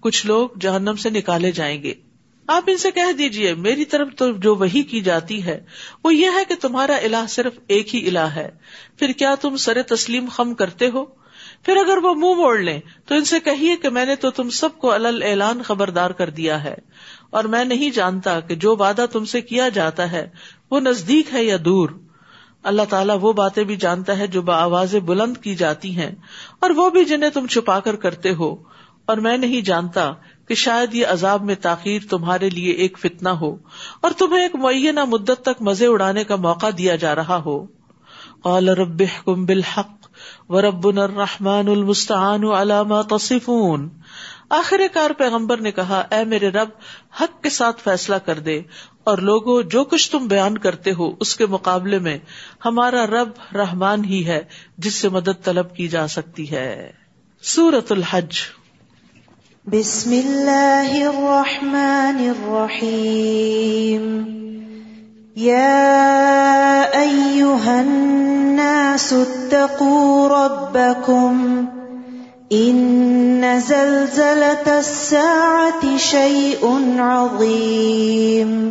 کچھ 0.00 0.26
لوگ 0.26 0.48
جہنم 0.60 0.96
سے 0.96 1.10
نکالے 1.10 1.52
جائیں 1.52 1.82
گے۔ 1.82 1.94
آپ 2.46 2.64
ان 2.66 2.76
سے 2.76 2.90
کہہ 2.90 3.12
دیجیے، 3.12 3.54
میری 3.54 3.84
طرف 3.84 4.08
تو 4.16 4.32
جو 4.32 4.54
وہی 4.54 4.82
کی 4.82 5.00
جاتی 5.00 5.44
ہے، 5.44 5.64
وہ 6.04 6.14
یہ 6.14 6.26
ہے 6.34 6.44
کہ 6.48 6.54
تمہارا 6.60 6.96
الہ 6.96 7.26
صرف 7.28 7.52
ایک 7.66 7.94
ہی 7.94 8.08
الہ 8.08 8.18
ہے۔ 8.18 8.50
پھر 8.96 9.12
کیا 9.12 9.34
تم 9.34 9.56
سر 9.56 9.82
تسلیم 9.82 10.26
خم 10.32 10.54
کرتے 10.54 10.88
ہو؟ 10.88 11.04
پھر 11.62 11.76
اگر 11.76 11.96
وہ 11.96 12.14
منہ 12.14 12.40
موڑ 12.40 12.58
لیں، 12.58 12.80
تو 13.06 13.14
ان 13.14 13.24
سے 13.24 13.40
کہیے 13.40 13.76
کہ 13.76 13.88
میں 13.88 14.06
نے 14.06 14.16
تو 14.16 14.30
تم 14.30 14.50
سب 14.50 14.78
کو 14.78 14.92
الل 14.92 15.22
اعلان 15.26 15.62
خبردار 15.62 16.10
کر 16.10 16.30
دیا 16.30 16.64
ہے۔ 16.64 16.74
اور 17.30 17.44
میں 17.44 17.64
نہیں 17.64 17.90
جانتا 17.90 18.40
کہ 18.40 18.54
جو 18.54 18.76
وعدہ 18.76 19.06
تم 19.12 19.24
سے 19.24 19.40
کیا 19.40 19.68
جاتا 19.68 20.12
ہے، 20.12 20.28
وہ 20.70 20.80
نزدیک 20.80 21.34
ہے 21.34 21.44
یا 21.44 21.56
دور۔ 21.64 21.88
اللہ 22.62 22.82
تعالیٰ 22.88 23.18
وہ 23.20 23.32
باتیں 23.32 23.64
بھی 23.64 23.76
جانتا 23.76 24.18
ہے 24.18 24.26
جو 24.26 24.42
بآواز 24.42 24.94
بلند 24.94 25.36
کی 25.36 25.54
جاتی 25.54 25.96
ہیں 25.96 26.10
اور 26.60 26.70
وہ 26.70 26.90
بھی 26.90 27.04
جنہیں 27.04 27.30
تم 27.30 27.46
چھپا 27.46 27.80
کر 27.80 27.96
کرتے 27.96 28.34
ہو۔ 28.34 28.56
اور 29.06 29.16
میں 29.16 29.36
نہیں 29.36 29.60
جانتا 29.60 30.12
کہ 30.48 30.54
شاید 30.54 30.94
یہ 30.94 31.06
عذاب 31.06 31.44
میں 31.44 31.54
تاخیر 31.54 32.02
تمہارے 32.10 32.50
لیے 32.50 32.72
ایک 32.72 32.98
فتنا 32.98 33.40
ہو 33.40 33.56
اور 34.00 34.10
تمہیں 34.18 34.42
ایک 34.42 34.56
معینہ 34.56 35.04
مدت 35.04 35.42
تک 35.42 35.62
مزے 35.62 35.86
اڑانے 35.86 36.24
کا 36.24 36.36
موقع 36.36 36.66
دیا 36.78 36.96
جا 36.96 37.14
رہا 37.14 37.42
ہو۔ 37.46 37.66
قال 38.42 38.68
رب 38.68 39.02
بالحق 39.26 40.08
و 40.48 40.62
رب 40.62 40.86
الرحمان 40.88 41.68
المستعان 41.68 42.44
علامہ 42.44 43.02
تصفون۔ 43.10 43.88
آخر 44.48 44.80
کار 44.92 45.10
پیغمبر 45.10 45.60
نے 45.60 45.72
کہا، 45.72 46.02
اے 46.10 46.24
میرے 46.24 46.48
رب، 46.48 46.68
حق 47.20 47.42
کے 47.42 47.50
ساتھ 47.50 47.80
فیصلہ 47.80 48.16
کر 48.16 48.38
دے 48.38 48.62
اور 49.10 49.18
لوگوں، 49.18 49.62
جو 49.62 49.84
کچھ 49.84 50.10
تم 50.10 50.26
بیان 50.26 50.58
کرتے 50.58 50.92
ہو، 50.92 51.10
اس 51.20 51.36
کے 51.36 51.46
مقابلے 51.46 51.98
میں 51.98 52.18
ہمارا 52.64 53.06
رب 53.06 53.56
رحمان 53.56 54.04
ہی 54.04 54.26
ہے، 54.26 54.44
جس 54.78 54.94
سے 54.94 55.08
مدد 55.08 55.44
طلب 55.44 55.74
کی 55.74 55.88
جا 55.88 56.08
سکتی 56.08 56.50
ہے۔ 56.50 56.90
سورت 57.42 57.92
الحج۔ 57.92 58.32
بسم 59.66 60.10
اللہ 60.10 60.92
الرحمن 60.92 62.30
الرحیم۔ 62.36 64.24
يا 65.36 66.82
أيها 66.94 67.78
الناس 67.78 69.12
اتقوا 69.12 70.28
ربكم 70.28 71.64
إن 72.52 73.42
زلزلة 73.66 74.76
الساعة 74.76 75.96
شيء 75.98 76.66
عظيم 77.00 78.70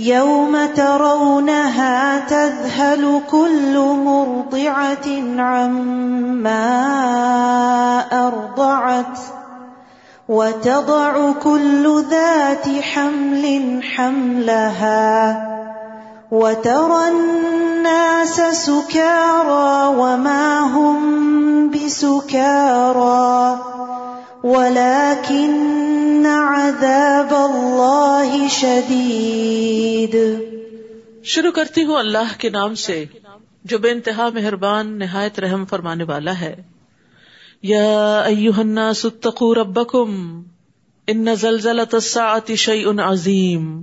يوم 0.00 0.66
ترونها 0.66 2.20
تذهل 2.20 3.20
كل 3.30 3.78
مرضعة 3.78 5.06
عما 5.38 6.66
أرضعت 8.12 9.18
وتضع 10.28 11.32
كل 11.32 12.04
ذات 12.10 12.82
حمل 12.82 13.80
حملها 13.82 15.46
وترى 16.30 17.08
الناس 17.08 18.40
سكارى 18.40 19.96
وما 19.98 20.60
هم 20.60 21.70
بسكارى 21.70 23.58
ولكن 24.44 26.26
عذاب 26.26 27.34
الله 27.34 28.48
شديد۔ 28.48 30.14
شروع 31.24 31.50
کرتی 31.50 31.84
ہوں 31.84 31.96
اللہ 31.96 32.38
کے 32.38 32.50
نام 32.50 32.74
سے، 32.74 33.04
جو 33.64 33.78
بے 33.78 33.90
انتہا 33.90 34.28
مہربان، 34.34 34.98
نہایت 34.98 35.40
رحم 35.40 35.64
فرمانے 35.64 36.04
والا 36.04 36.40
ہے۔ 36.40 36.62
یا 37.62 38.18
ایوہ 38.18 38.58
الناس 38.58 39.04
اتقوا 39.04 39.54
ربکم، 39.54 40.42
ان 41.06 41.34
زلزلۃ 41.34 41.92
الساعۃ 41.92 42.54
شیء 42.54 42.86
عظیم۔ 43.04 43.82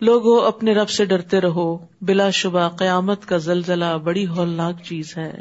لوگو، 0.00 0.40
اپنے 0.40 0.74
رب 0.74 0.90
سے 0.90 1.04
ڈرتے 1.04 1.40
رہو، 1.40 1.78
بلا 2.00 2.30
شبہ 2.30 2.68
قیامت 2.76 3.26
کا 3.26 3.36
زلزلہ 3.36 3.98
بڑی 4.04 4.26
ہولناک 4.26 4.74
چیز 4.82 5.16
ہے۔ 5.16 5.40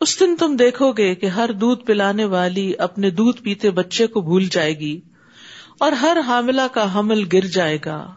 اس 0.00 0.20
دن 0.20 0.36
تم 0.36 0.56
دیکھو 0.56 0.92
گے 0.92 1.14
کہ 1.14 1.26
ہر 1.26 1.52
دودھ 1.52 1.84
پلانے 1.84 2.24
والی 2.24 2.72
اپنے 2.78 3.10
دودھ 3.10 3.42
پیتے 3.42 3.70
بچے 3.70 4.06
کو 4.06 4.20
بھول 4.20 4.44
جائے 4.44 4.78
گی 4.78 5.00
اور 5.80 5.92
ہر 5.92 6.16
حاملہ 6.26 6.62
کا 6.72 6.94
حمل 6.94 7.24
گر 7.32 7.40
جائے 7.40 7.78
گا 7.84 8.14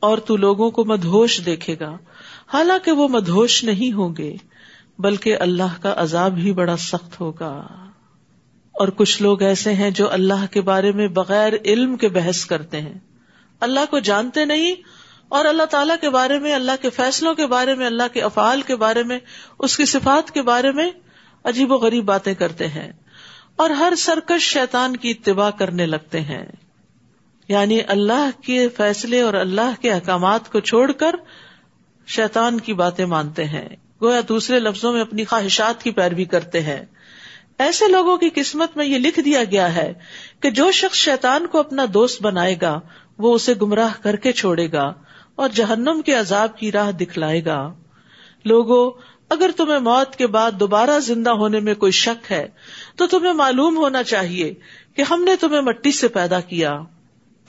اور 0.00 0.18
تو 0.18 0.36
لوگوں 0.36 0.70
کو 0.70 0.84
مدھوش 0.84 1.40
دیکھے 1.46 1.76
گا۔ 1.80 1.96
حالانکہ 2.52 2.92
وہ 2.92 3.08
مدھوش 3.08 3.64
نہیں 3.64 3.92
ہوں 3.92 4.14
گے، 4.18 4.36
بلکہ 4.98 5.36
اللہ 5.36 5.82
کا 5.82 5.94
عذاب 5.96 6.36
ہی 6.36 6.52
بڑا 6.52 6.76
سخت 6.76 7.20
ہوگا۔ 7.20 7.66
اور 8.72 8.88
کچھ 8.88 9.22
لوگ 9.22 9.42
ایسے 9.42 9.74
ہیں 9.74 9.90
جو 9.90 10.12
اللہ 10.12 10.46
کے 10.50 10.60
بارے 10.60 10.92
میں 10.92 11.08
بغیر 11.08 11.52
علم 11.64 11.96
کے 11.96 12.08
بحث 12.08 12.44
کرتے 12.44 12.80
ہیں۔ 12.80 12.98
اللہ 13.60 13.80
کو 13.90 13.98
جانتے 13.98 14.44
نہیں 14.44 14.74
اور 15.28 15.44
اللہ 15.44 15.62
تعالیٰ 15.62 15.96
کے 16.00 16.10
بارے 16.10 16.38
میں، 16.38 16.54
اللہ 16.54 16.72
کے 16.82 16.90
فیصلوں 16.90 17.34
کے 17.34 17.46
بارے 17.46 17.74
میں، 17.74 17.86
اللہ 17.86 18.02
کے 18.12 18.22
افعال 18.22 18.62
کے 18.62 18.76
بارے 18.76 19.02
میں، 19.02 19.18
اس 19.58 19.76
کی 19.76 19.84
صفات 19.84 20.30
کے 20.30 20.42
بارے 20.42 20.72
میں 20.72 20.90
عجیب 21.48 21.72
و 21.72 21.76
غریب 21.76 22.04
باتیں 22.04 22.34
کرتے 22.34 22.68
ہیں 22.68 22.92
اور 23.56 23.70
ہر 23.70 23.92
سرکش 23.98 24.42
شیطان 24.42 24.96
کی 24.96 25.10
اتباع 25.10 25.50
کرنے 25.50 25.86
لگتے 25.86 26.20
ہیں۔ 26.20 26.46
یعنی 27.48 27.80
اللہ 27.88 28.30
کے 28.44 28.68
فیصلے 28.68 29.20
اور 29.20 29.34
اللہ 29.34 29.82
کے 29.82 29.92
احکامات 29.92 30.52
کو 30.52 30.60
چھوڑ 30.60 30.92
کر 30.92 31.14
شیطان 32.06 32.60
کی 32.60 32.74
باتیں 32.74 33.06
مانتے 33.06 33.44
ہیں۔ 33.44 33.68
گویا 34.02 34.20
دوسرے 34.28 34.60
لفظوں 34.60 34.92
میں 34.92 35.00
اپنی 35.00 35.24
خواہشات 35.24 35.82
کی 35.82 35.90
پیروی 35.90 36.24
کرتے 36.24 36.60
ہیں۔ 36.60 36.84
ایسے 37.58 37.88
لوگوں 37.88 38.16
کی 38.16 38.28
قسمت 38.34 38.76
میں 38.76 38.86
یہ 38.86 38.98
لکھ 38.98 39.20
دیا 39.20 39.44
گیا 39.44 39.74
ہے 39.74 39.92
کہ 40.40 40.50
جو 40.50 40.70
شخص 40.72 40.96
شیطان 40.96 41.46
کو 41.46 41.58
اپنا 41.58 41.84
دوست 41.94 42.22
بنائے 42.22 42.54
گا، 42.62 42.80
وہ 43.18 43.34
اسے 43.34 43.54
گمراہ 43.62 44.02
کر 44.02 44.16
کے 44.16 44.32
چھوڑے 44.32 44.72
گا 44.72 44.92
اور 45.34 45.48
جہنم 45.48 46.00
کے 46.06 46.14
عذاب 46.14 46.58
کی 46.58 46.72
راہ 46.72 46.90
دکھلائے 46.90 47.44
گا۔ 47.44 47.72
لوگوں 48.44 48.90
اگر 49.28 49.50
تمہیں 49.56 49.78
موت 49.78 50.16
کے 50.16 50.26
بعد 50.26 50.50
دوبارہ 50.60 51.00
زندہ 51.00 51.30
ہونے 51.30 51.60
میں 51.60 51.74
کوئی 51.74 51.92
شک 51.92 52.32
ہے، 52.32 52.48
تو 52.96 53.06
تمہیں 53.06 53.32
معلوم 53.32 53.76
ہونا 53.76 54.02
چاہیے 54.02 54.54
کہ 54.94 55.02
ہم 55.10 55.24
نے 55.24 55.36
تمہیں 55.36 55.60
مٹی 55.60 55.92
سے 55.92 56.08
پیدا 56.08 56.40
کیا۔ 56.40 56.80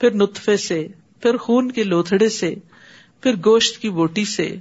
پھر 0.00 0.14
نطفے 0.14 0.56
سے، 0.56 0.88
پھر 1.20 1.36
خون 1.36 1.70
کے 1.70 1.84
لوتھڑے 1.84 2.28
سے، 2.28 2.54
پھر 3.20 3.34
گوشت 3.36 3.78
کی 3.78 3.90
بوٹی 3.90 4.24
سے، 4.24 4.56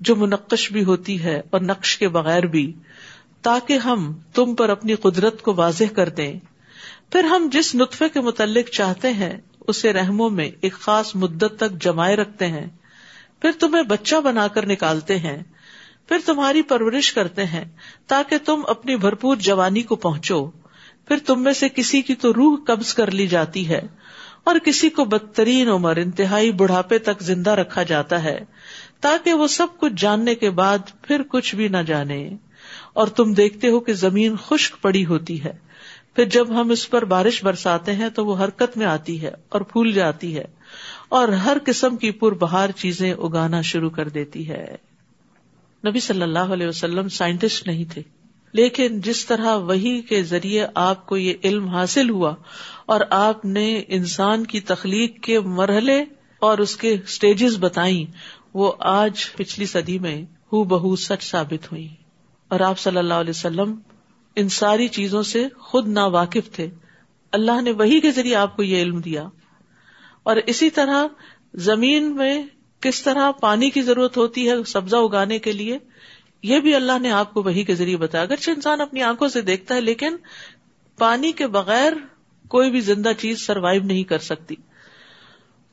جو 0.00 0.16
منقش 0.16 0.72
بھی 0.72 0.84
ہوتی 0.84 1.24
ہے 1.24 1.42
اور 1.50 1.60
نقش 1.60 1.98
کے 1.98 2.08
بغیر 2.08 2.42
بھی، 2.42 2.72
تاکہ 3.42 3.78
ہم 3.78 4.12
تم 4.34 4.54
پر 4.54 4.68
اپنی 4.68 4.94
قدرت 4.94 5.42
کو 5.42 5.54
واضح 5.54 5.84
کر 5.96 6.08
دیں۔ 6.08 6.38
پھر 7.12 7.24
ہم 7.24 7.48
جس 7.52 7.74
نطفے 7.74 8.08
کے 8.08 8.20
متعلق 8.20 8.70
چاہتے 8.70 9.12
ہیں، 9.12 9.38
اسے 9.66 9.92
رحموں 9.92 10.30
میں 10.30 10.50
ایک 10.60 10.72
خاص 10.72 11.16
مدت 11.16 11.52
تک 11.56 11.82
جمائے 11.82 12.16
رکھتے 12.16 12.46
ہیں۔ 12.46 12.66
پھر 13.42 13.50
تمہیں 13.58 13.82
بچہ 13.82 14.16
بنا 14.16 14.48
کر 14.48 14.66
نکالتے 14.66 15.18
ہیں۔ 15.18 15.42
پھر 16.10 16.18
تمہاری 16.26 16.62
پرورش 16.62 17.12
کرتے 17.12 17.44
ہیں 17.44 17.64
تاکہ 18.06 18.36
تم 18.44 18.62
اپنی 18.68 18.96
بھرپور 18.96 19.36
جوانی 19.36 19.82
کو 19.82 19.96
پہنچو۔ 19.96 20.50
پھر 21.08 21.16
تم 21.26 21.42
میں 21.42 21.52
سے 21.52 21.68
کسی 21.68 22.02
کی 22.02 22.14
تو 22.14 22.34
روح 22.34 22.56
قبض 22.66 22.94
کر 22.94 23.10
لی 23.10 23.26
جاتی 23.26 23.68
ہے 23.68 23.80
اور 24.44 24.58
کسی 24.58 24.90
کو 24.90 25.04
بدترین 25.04 25.68
عمر، 25.68 25.96
انتہائی 25.96 26.52
بڑھاپے 26.52 26.98
تک 26.98 27.22
زندہ 27.22 27.50
رکھا 27.50 27.82
جاتا 27.82 28.24
ہے 28.24 28.38
تاکہ 29.00 29.32
وہ 29.32 29.46
سب 29.46 29.66
کچھ 29.78 29.92
جاننے 29.96 30.34
کے 30.34 30.50
بعد 30.50 30.78
پھر 31.02 31.22
کچھ 31.22 31.54
بھی 31.54 31.68
نہ 31.68 31.82
جانے۔ 31.86 32.36
اور 32.92 33.06
تم 33.06 33.32
دیکھتے 33.32 33.68
ہو 33.68 33.80
کہ 33.80 33.92
زمین 33.92 34.36
خشک 34.36 34.82
پڑی 34.82 35.06
ہوتی 35.06 35.44
ہے۔ 35.44 35.52
پھر 36.16 36.24
جب 36.24 36.60
ہم 36.60 36.70
اس 36.70 36.90
پر 36.90 37.04
بارش 37.04 37.44
برساتے 37.44 37.92
ہیں 37.92 38.08
تو 38.08 38.26
وہ 38.26 38.44
حرکت 38.44 38.76
میں 38.76 38.86
آتی 38.86 39.22
ہے 39.22 39.30
اور 39.48 39.60
پھول 39.60 39.92
جاتی 39.92 40.36
ہے 40.36 40.44
اور 41.08 41.28
ہر 41.28 41.56
قسم 41.66 41.96
کی 41.96 42.10
پر 42.10 42.32
بہار 42.32 42.70
چیزیں 42.70 43.12
اگانا 43.12 43.60
شروع 43.60 43.90
کر 43.90 44.08
دیتی 44.08 44.48
ہے۔ 44.48 44.89
نبی 45.86 46.00
صلی 46.00 46.22
اللہ 46.22 46.38
علیہ 46.38 46.66
وسلم 46.66 47.08
سائنٹسٹ 47.08 47.66
نہیں 47.66 47.84
تھے۔ 47.92 48.02
لیکن 48.52 49.00
جس 49.00 49.26
طرح 49.26 49.56
وہی 49.56 50.02
کے 50.02 50.22
ذریعے 50.22 50.66
آپ 50.74 51.06
کو 51.06 51.16
یہ 51.16 51.34
علم 51.44 51.68
حاصل 51.68 52.10
ہوا 52.10 52.34
اور 52.86 53.00
آپ 53.10 53.44
نے 53.44 53.82
انسان 53.88 54.46
کی 54.46 54.60
تخلیق 54.60 55.22
کے 55.22 55.40
مرحلے 55.40 56.04
اور 56.40 56.58
اس 56.58 56.76
کے 56.76 56.96
اسٹیجز 57.04 57.56
بتائی 57.60 58.06
وہ 58.54 58.72
آج 58.78 59.32
پچھلی 59.36 59.66
صدی 59.66 59.98
میں 59.98 60.22
ہو 60.22 60.64
بہو 60.64 60.96
سچ 60.96 61.22
ثابت 61.22 61.72
ہوئی۔ 61.72 61.88
اور 62.48 62.60
آپ 62.60 62.78
صلی 62.78 62.98
اللہ 62.98 63.14
علیہ 63.14 63.30
وسلم 63.30 63.80
ان 64.36 64.48
ساری 64.48 64.88
چیزوں 64.88 65.22
سے 65.22 65.46
خود 65.58 65.88
نا 65.88 66.06
واقف 66.06 66.50
تھے۔ 66.52 66.70
اللہ 67.32 67.60
نے 67.60 67.70
وہی 67.70 68.00
کے 68.00 68.10
ذریعے 68.10 68.34
آپ 68.34 68.56
کو 68.56 68.62
یہ 68.62 68.82
علم 68.82 68.98
دیا۔ 68.98 69.28
اور 70.22 70.36
اسی 70.46 70.70
طرح 70.70 71.06
زمین 71.54 72.16
میں 72.16 72.46
کس 72.80 73.02
طرح 73.02 73.30
پانی 73.30 73.70
کی 73.70 73.82
ضرورت 73.82 74.16
ہوتی 74.16 74.50
ہے 74.50 74.64
سبزہ 74.66 74.96
اگانے 74.96 75.38
کے 75.38 75.52
لیے، 75.52 75.78
یہ 76.42 76.60
بھی 76.60 76.74
اللہ 76.74 76.98
نے 76.98 77.10
آپ 77.10 77.34
کو 77.34 77.42
وہی 77.42 77.64
کے 77.64 77.74
ذریعے 77.74 77.96
بتایا۔ 77.96 78.24
اگرچہ 78.24 78.50
انسان 78.50 78.80
اپنی 78.80 79.02
آنکھوں 79.02 79.28
سے 79.28 79.40
دیکھتا 79.40 79.74
ہے، 79.74 79.80
لیکن 79.80 80.16
پانی 80.98 81.32
کے 81.32 81.46
بغیر 81.46 81.92
کوئی 82.48 82.70
بھی 82.70 82.80
زندہ 82.80 83.12
چیز 83.18 83.46
سروائو 83.46 83.82
نہیں 83.82 84.04
کر 84.04 84.18
سکتی۔ 84.18 84.54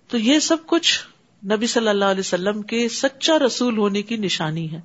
تو 0.08 0.18
یہ 0.18 0.40
سب 0.40 0.58
کچھ 0.66 1.06
نبی 1.46 1.68
صلی 1.68 1.88
اللہ 1.88 2.06
علیہ 2.06 2.20
وسلم 2.20 2.62
کے 2.62 2.90
سچا 2.90 3.40
رسول 3.40 3.78
ہونے 3.78 4.02
کی 4.02 4.18
نشانی 4.18 4.72
ہے۔ 4.72 4.80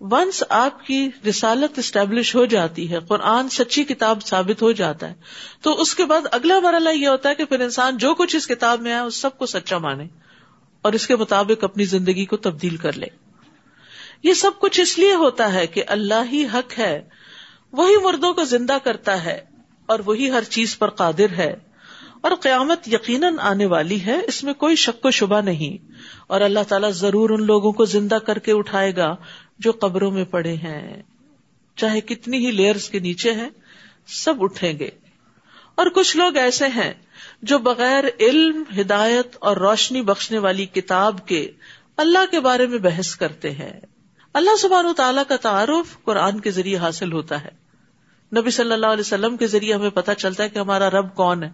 ونس 0.00 0.44
آپ 0.48 0.86
کی 0.86 1.08
رسالت 1.28 1.78
اسٹیبلش 1.78 2.34
ہو 2.34 2.44
جاتی 2.44 2.90
ہے، 2.90 2.98
قرآن 3.08 3.48
سچی 3.48 3.84
کتاب 3.84 4.22
ثابت 4.24 4.62
ہو 4.62 4.72
جاتا 4.72 5.08
ہے، 5.08 5.14
تو 5.62 5.80
اس 5.80 5.94
کے 5.94 6.04
بعد 6.04 6.20
اگلا 6.32 6.60
مرحلہ 6.60 6.88
یہ 6.88 7.08
ہوتا 7.08 7.28
ہے 7.28 7.34
کہ 7.34 7.44
پھر 7.44 7.60
انسان 7.60 7.96
جو 7.96 8.14
کچھ 8.14 8.36
اس 8.36 8.46
کتاب 8.46 8.80
میں 8.80 8.92
آئے 8.92 9.02
اس 9.02 9.16
سب 9.16 9.38
کو 9.38 9.46
سچا 9.46 9.78
مانے۔ 9.78 10.04
اور 10.82 10.92
اس 10.92 11.06
کے 11.06 11.16
مطابق 11.16 11.64
اپنی 11.64 11.84
زندگی 11.84 12.24
کو 12.24 12.36
تبدیل 12.36 12.76
کر 12.76 12.92
لے۔ 12.92 13.06
یہ 14.22 14.34
سب 14.34 14.50
کچھ 14.58 14.80
اس 14.80 14.98
لیے 14.98 15.14
ہوتا 15.14 15.52
ہے 15.52 15.66
کہ 15.66 15.82
اللہ 15.86 16.24
ہی 16.32 16.46
حق 16.54 16.78
ہے، 16.78 17.02
وہی 17.72 17.96
مردوں 18.04 18.34
کو 18.34 18.44
زندہ 18.44 18.76
کرتا 18.84 19.24
ہے 19.24 19.44
اور 19.86 19.98
وہی 20.06 20.30
ہر 20.30 20.42
چیز 20.42 20.78
پر 20.78 20.90
قادر 20.90 21.32
ہے۔ 21.38 21.54
اور 22.20 22.30
قیامت 22.40 22.88
یقیناً 22.88 23.34
آنے 23.40 23.66
والی 23.66 24.06
ہے، 24.06 24.20
اس 24.26 24.44
میں 24.44 24.54
کوئی 24.54 24.76
شک 24.76 25.06
و 25.06 25.10
شبہ 25.10 25.40
نہیں۔ 25.40 25.92
اور 26.26 26.40
اللہ 26.40 26.58
تعالیٰ 26.68 26.90
ضرور 26.90 27.30
ان 27.30 27.46
لوگوں 27.46 27.72
کو 27.72 27.84
زندہ 27.84 28.14
کر 28.14 28.38
کے 28.38 28.52
اٹھائے 28.52 28.96
گا 28.96 29.16
جو 29.58 29.72
قبروں 29.72 30.10
میں 30.10 30.24
پڑے 30.24 30.54
ہیں۔ 30.54 31.02
چاہے 31.76 32.00
کتنی 32.00 32.46
ہی 32.46 32.50
لیئرز 32.50 32.88
کے 32.88 32.98
نیچے 32.98 33.32
ہیں، 33.32 33.50
سب 34.06 34.34
اٹھیں 34.40 34.78
گے۔ 34.78 34.90
اور 35.78 35.86
کچھ 35.86 36.16
لوگ 36.16 36.36
ایسے 36.36 36.66
ہیں 36.66 36.94
جو 37.42 37.58
بغیر 37.58 38.04
علم، 38.20 38.62
ہدایت 38.80 39.36
اور 39.40 39.56
روشنی 39.56 40.02
بخشنے 40.02 40.38
والی 40.38 40.66
کتاب 40.66 41.26
کے 41.26 41.50
اللہ 41.96 42.18
کے 42.30 42.40
بارے 42.40 42.66
میں 42.66 42.78
بحث 42.78 43.16
کرتے 43.16 43.50
ہیں۔ 43.50 43.80
اللہ 44.34 44.56
سبحان 44.56 44.86
و 44.86 44.92
تعالیٰ 44.92 45.22
کا 45.28 45.36
تعارف 45.36 46.04
قرآن 46.04 46.40
کے 46.40 46.50
ذریعے 46.50 46.76
حاصل 46.76 47.12
ہوتا 47.12 47.44
ہے۔ 47.44 47.48
نبی 48.40 48.50
صلی 48.50 48.72
اللہ 48.72 48.86
علیہ 48.86 49.00
وسلم 49.00 49.36
کے 49.36 49.46
ذریعے 49.46 49.74
ہمیں 49.74 49.90
پتا 49.90 50.14
چلتا 50.14 50.44
ہے 50.44 50.48
کہ 50.48 50.58
ہمارا 50.58 50.90
رب 50.90 51.14
کون 51.14 51.42
ہے 51.42 51.50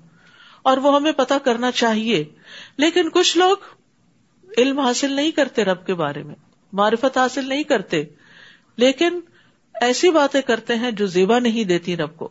اور 0.63 0.77
وہ 0.77 0.97
ہمیں 0.97 1.13
پتا 1.13 1.39
کرنا 1.39 1.71
چاہیے۔ 1.71 2.25
لیکن 2.77 3.11
کچھ 3.11 3.39
لوگ 3.39 3.57
علم 4.59 4.79
حاصل 4.79 5.13
نہیں 5.13 5.31
کرتے 5.31 5.65
رب 5.65 5.87
کے 5.87 5.95
بارے 5.95 6.23
میں، 6.23 6.35
معرفت 6.73 7.19
حاصل 7.19 7.49
نہیں 7.49 7.63
کرتے۔ 7.63 8.05
لیکن 8.77 9.21
ایسی 9.81 10.11
باتیں 10.11 10.41
کرتے 10.41 10.75
ہیں 10.75 10.91
جو 10.91 11.07
زیبا 11.07 11.39
نہیں 11.39 11.65
دیتی 11.65 11.97
رب 11.97 12.17
کو۔ 12.17 12.29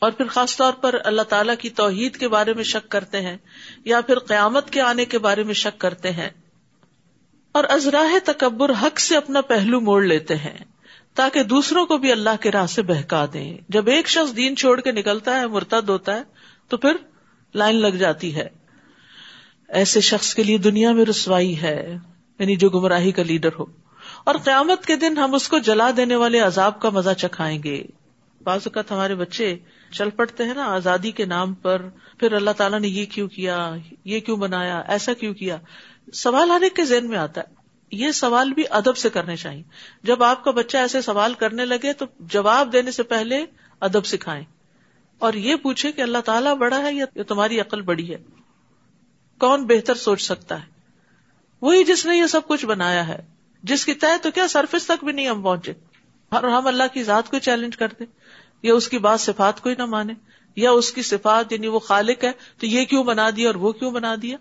اور 0.00 0.10
پھر 0.10 0.26
خاص 0.26 0.56
طور 0.56 0.72
پر 0.72 0.94
اللہ 1.04 1.22
تعالی 1.22 1.52
کی 1.58 1.70
توحید 1.70 2.16
کے 2.16 2.28
بارے 2.28 2.54
میں 2.54 2.64
شک 2.64 2.88
کرتے 2.88 3.20
ہیں 3.20 3.36
یا 3.84 4.00
پھر 4.00 4.18
قیامت 4.18 4.70
کے 4.70 4.80
آنے 4.80 5.04
کے 5.04 5.18
بارے 5.18 5.42
میں 5.42 5.54
شک 5.54 5.80
کرتے 5.80 6.10
ہیں 6.10 6.30
اور 7.52 7.64
ازراہ 7.68 8.18
تکبر 8.24 8.72
حق 8.82 9.00
سے 9.00 9.16
اپنا 9.16 9.40
پہلو 9.40 9.80
موڑ 9.80 10.04
لیتے 10.04 10.36
ہیں 10.36 10.58
تاکہ 11.14 11.42
دوسروں 11.42 11.86
کو 11.86 11.98
بھی 11.98 12.12
اللہ 12.12 12.30
کے 12.40 12.50
راہ 12.50 12.66
سے 12.66 12.82
بہکا 12.82 13.26
دیں 13.32 13.58
جب 13.68 13.88
ایک 13.88 14.08
شخص 14.08 14.36
دین 14.36 14.56
چھوڑ 14.56 14.80
کے 14.80 14.92
نکلتا 14.92 15.40
ہے، 15.40 15.46
مرتد 15.46 15.88
ہوتا 15.88 16.16
ہے، 16.16 16.22
تو 16.68 16.76
پھر 16.76 16.96
لائن 17.54 17.76
لگ 17.76 17.86
جاتی 17.86 18.34
ہے۔ 18.34 18.48
ایسے 19.68 20.00
شخص 20.00 20.34
کے 20.34 20.42
لیے 20.42 20.58
دنیا 20.58 20.92
میں 20.92 21.04
رسوائی 21.04 21.62
ہے 21.62 21.96
یعنی 22.38 22.56
جو 22.56 22.70
گمراہی 22.70 23.12
کا 23.12 23.22
لیڈر 23.22 23.50
ہو۔ 23.58 23.64
اور 24.24 24.34
قیامت 24.44 24.86
کے 24.86 24.96
دن 24.96 25.18
ہم 25.18 25.34
اس 25.34 25.48
کو 25.48 25.58
جلا 25.58 25.90
دینے 25.96 26.16
والے 26.16 26.38
عذاب 26.40 26.80
کا 26.80 26.90
مزہ 26.90 27.10
چکھائیں 27.18 27.62
گے۔ 27.62 27.84
بعض 28.42 28.60
اوقات 28.64 28.92
ہمارے 28.92 29.14
بچے 29.14 29.56
چل 29.90 30.10
پڑتے 30.10 30.44
ہیں 30.44 30.54
نا، 30.54 30.64
آزادی 30.64 31.10
کے 31.10 31.24
نام 31.24 31.54
پر، 31.54 31.82
پھر 32.18 32.32
اللہ 32.32 32.50
تعالیٰ 32.50 32.80
نے 32.80 32.88
یہ 32.88 33.06
کیوں 33.06 33.28
کیا، 33.28 33.74
یہ 34.04 34.20
کیوں 34.20 34.36
بنایا، 34.36 34.78
ایسا 34.78 35.12
کیوں 35.12 35.34
کیا؟ 35.34 35.56
سوال 36.12 36.50
ہر 36.50 36.60
ایک 36.60 36.76
کے 36.76 36.84
ذہن 36.84 37.08
میں 37.08 37.18
آتا 37.18 37.40
ہے۔ 37.40 37.60
یہ 37.90 38.10
سوال 38.10 38.52
بھی 38.52 38.62
ادب 38.70 38.96
سے 38.96 39.10
کرنے 39.10 39.36
چاہیے۔ 39.36 39.62
جب 40.02 40.22
آپ 40.22 40.44
کا 40.44 40.50
بچہ 40.50 40.76
ایسے 40.76 41.00
سوال 41.00 41.34
کرنے 41.34 41.64
لگے 41.64 41.92
تو 41.92 42.06
جواب 42.20 42.72
دینے 42.72 42.90
سے 42.90 43.02
پہلے 43.02 43.46
ادب 43.80 44.06
سکھائیں۔ 44.06 44.44
اور 45.18 45.32
یہ 45.32 45.56
پوچھے 45.56 45.92
کہ 45.92 46.00
اللہ 46.00 46.18
تعالیٰ 46.18 46.56
بڑا 46.56 46.82
ہے 46.82 46.94
یا 46.94 47.22
تمہاری 47.28 47.60
عقل 47.60 47.80
بڑی 47.80 48.12
ہے؟ 48.12 48.18
کون 49.40 49.66
بہتر 49.66 49.94
سوچ 49.94 50.22
سکتا 50.22 50.62
ہے؟ 50.62 50.66
وہی 51.60 51.84
جس 51.84 52.06
نے 52.06 52.18
یہ 52.18 52.26
سب 52.26 52.40
کچھ 52.48 52.66
بنایا 52.66 53.08
ہے، 53.08 53.22
جس 53.62 53.86
کی 53.86 53.94
طے 53.94 54.18
تو 54.22 54.30
کیا 54.30 54.48
سرفس 54.48 54.86
تک 54.86 55.04
بھی 55.04 55.12
نہیں 55.12 55.28
ہم 55.28 55.42
پہنچے۔ 55.42 55.72
اور 56.28 56.42
ہم 56.42 56.66
اللہ 56.66 56.82
کی 56.92 57.02
ذات 57.02 57.30
کو 57.30 57.38
چیلنج 57.38 57.76
کرتے 57.76 58.04
یا 58.62 58.74
اس 58.74 58.88
کی 58.88 58.98
بات 58.98 59.20
صفات 59.20 59.60
کو 59.60 59.68
ہی 59.68 59.74
نہ 59.78 59.86
مانے، 59.86 60.12
یا 60.56 60.70
اس 60.70 60.92
کی 60.92 61.02
صفات 61.02 61.52
یعنی 61.52 61.66
وہ 61.66 61.78
خالق 61.78 62.24
ہے 62.24 62.30
تو 62.58 62.66
یہ 62.66 62.84
کیوں 62.84 63.04
بنا 63.04 63.30
دیا 63.36 63.46
اور 63.46 63.54
وہ 63.54 63.72
کیوں 63.72 63.90
بنا 63.90 64.14
دیا؟ 64.22 64.36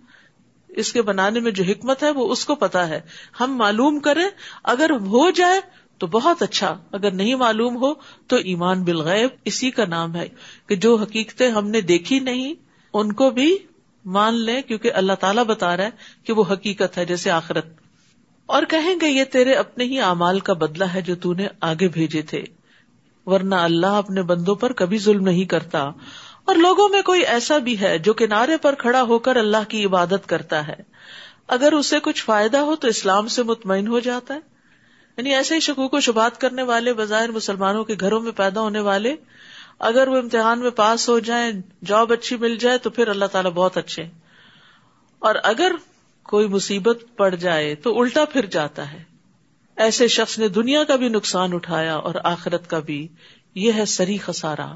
اس 0.67 0.93
کے 0.93 1.01
بنانے 1.01 1.39
میں 1.39 1.51
جو 1.51 1.63
حکمت 1.63 2.03
ہے 2.03 2.09
وہ 2.09 2.31
اس 2.31 2.45
کو 2.45 2.55
پتا 2.55 2.89
ہے۔ 2.89 3.01
ہم 3.39 3.55
معلوم 3.57 3.99
کریں، 3.99 4.29
اگر 4.63 4.89
ہو 4.89 5.29
جائے 5.29 5.61
تو 5.97 6.07
بہت 6.07 6.41
اچھا 6.41 6.77
اگر 6.91 7.11
نہیں 7.11 7.35
معلوم 7.35 7.75
ہو 7.75 7.93
تو 8.27 8.35
ایمان 8.35 8.83
بالغیب، 8.83 9.29
اسی 9.45 9.71
کا 9.71 9.85
نام 9.85 10.15
ہے 10.15 10.29
کہ 10.67 10.75
جو 10.75 10.95
حقیقتیں 10.95 11.51
ہم 11.51 11.69
نے 11.69 11.81
دیکھی 11.81 12.19
نہیں، 12.19 12.53
ان 12.93 13.13
کو 13.13 13.29
بھی 13.29 13.57
مان 14.05 14.33
لیں، 14.33 14.61
کیونکہ 14.61 14.91
اللہ 14.93 15.13
تعالیٰ 15.13 15.43
بتا 15.43 15.77
رہا 15.77 15.83
ہے 15.83 15.89
کہ 16.23 16.33
وہ 16.33 16.43
حقیقت 16.53 16.97
ہے 16.97 17.05
جیسے 17.05 17.31
آخرت۔ 17.31 17.65
اور 18.45 18.63
کہیں 18.69 18.95
گے، 19.01 19.07
یہ 19.07 19.23
تیرے 19.23 19.53
اپنے 19.53 19.83
ہی 19.83 19.99
اعمال 19.99 20.39
کا 20.39 20.53
بدلہ 20.53 20.83
ہے 20.83 21.01
جو 21.01 21.33
نے 21.33 21.47
آگے 21.61 21.87
بھیجے 21.87 22.21
تھے۔ 22.21 22.43
ورنہ 23.29 23.55
اللہ 23.55 23.87
اپنے 23.87 24.21
بندوں 24.21 24.55
پر 24.55 24.73
کبھی 24.73 24.97
ظلم 24.97 25.23
نہیں 25.23 25.45
کرتا۔ 25.45 25.79
اور 26.45 26.55
لوگوں 26.55 26.89
میں 26.89 27.01
کوئی 27.01 27.21
ایسا 27.25 27.57
بھی 27.57 27.79
ہے 27.79 27.97
جو 27.97 28.13
کنارے 28.13 28.57
پر 28.57 28.75
کھڑا 28.75 29.01
ہو 29.01 29.19
کر 29.19 29.35
اللہ 29.35 29.69
کی 29.69 29.85
عبادت 29.85 30.29
کرتا 30.29 30.67
ہے۔ 30.67 30.75
اگر 31.47 31.73
اسے 31.73 31.99
کچھ 31.99 32.23
فائدہ 32.23 32.57
ہو 32.57 32.75
تو 32.75 32.87
اسلام 32.87 33.27
سے 33.27 33.43
مطمئن 33.43 33.87
ہو 33.87 33.99
جاتا 33.99 34.33
ہے۔ 34.33 34.39
یعنی 35.17 35.35
ایسے 35.35 35.55
ہی 35.55 35.59
شکوک 35.59 35.93
و 35.93 35.99
شبات 35.99 36.41
کرنے 36.41 36.63
والے، 36.63 36.93
بظاہر 36.93 37.31
مسلمانوں 37.31 37.83
کے 37.83 37.95
گھروں 37.99 38.21
میں 38.21 38.31
پیدا 38.31 38.61
ہونے 38.61 38.79
والے، 38.79 39.15
اگر 39.79 40.07
وہ 40.07 40.17
امتحان 40.17 40.59
میں 40.59 40.69
پاس 40.69 41.09
ہو 41.09 41.19
جائیں، 41.19 41.51
جاب 41.85 42.13
اچھی 42.13 42.37
مل 42.37 42.55
جائے 42.55 42.77
تو 42.77 42.89
پھر 42.89 43.07
اللہ 43.07 43.25
تعالیٰ 43.25 43.51
بہت 43.51 43.77
اچھے۔ 43.77 44.03
اور 45.19 45.35
اگر 45.43 45.71
کوئی 46.23 46.47
مصیبت 46.47 47.03
پڑ 47.17 47.35
جائے 47.35 47.75
تو 47.75 48.01
الٹا 48.01 48.25
پھر 48.25 48.45
جاتا 48.45 48.91
ہے۔ 48.91 49.03
ایسے 49.79 50.07
شخص 50.07 50.39
نے 50.39 50.47
دنیا 50.47 50.83
کا 50.83 50.95
بھی 50.95 51.09
نقصان 51.09 51.53
اٹھایا 51.53 51.95
اور 51.95 52.15
آخرت 52.23 52.69
کا 52.69 52.79
بھی، 52.79 53.07
یہ 53.55 53.71
ہے 53.73 53.85
سری 53.85 54.17
خسارا 54.17 54.71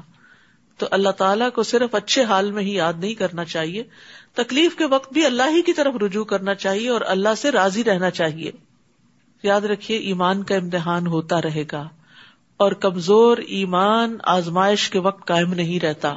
تو 0.78 0.86
اللہ 0.90 1.08
تعالیٰ 1.08 1.50
کو 1.50 1.62
صرف 1.62 1.94
اچھے 1.94 2.22
حال 2.22 2.50
میں 2.50 2.62
ہی 2.62 2.74
یاد 2.74 2.92
نہیں 2.98 3.14
کرنا 3.14 3.44
چاہیے، 3.44 3.82
تکلیف 4.32 4.76
کے 4.76 4.84
وقت 4.84 5.12
بھی 5.12 5.26
اللہ 5.26 5.42
ہی 5.42 5.62
کی 5.62 5.72
طرف 5.72 5.94
رجوع 6.02 6.24
کرنا 6.24 6.54
چاہیے 6.54 6.88
اور 6.88 7.00
اللہ 7.00 7.34
سے 7.36 7.50
راضی 7.50 7.84
رہنا 7.84 8.10
چاہیے۔ 8.10 8.50
یاد 9.42 9.60
رکھیے، 9.60 9.98
ایمان 9.98 10.42
کا 10.42 10.54
امتحان 10.54 11.06
ہوتا 11.06 11.42
رہے 11.42 11.64
گا 11.72 11.88
اور 12.56 12.72
کمزور 12.72 13.36
ایمان 13.36 14.16
آزمائش 14.22 14.90
کے 14.90 14.98
وقت 14.98 15.26
قائم 15.26 15.54
نہیں 15.54 15.80
رہتا۔ 15.80 16.14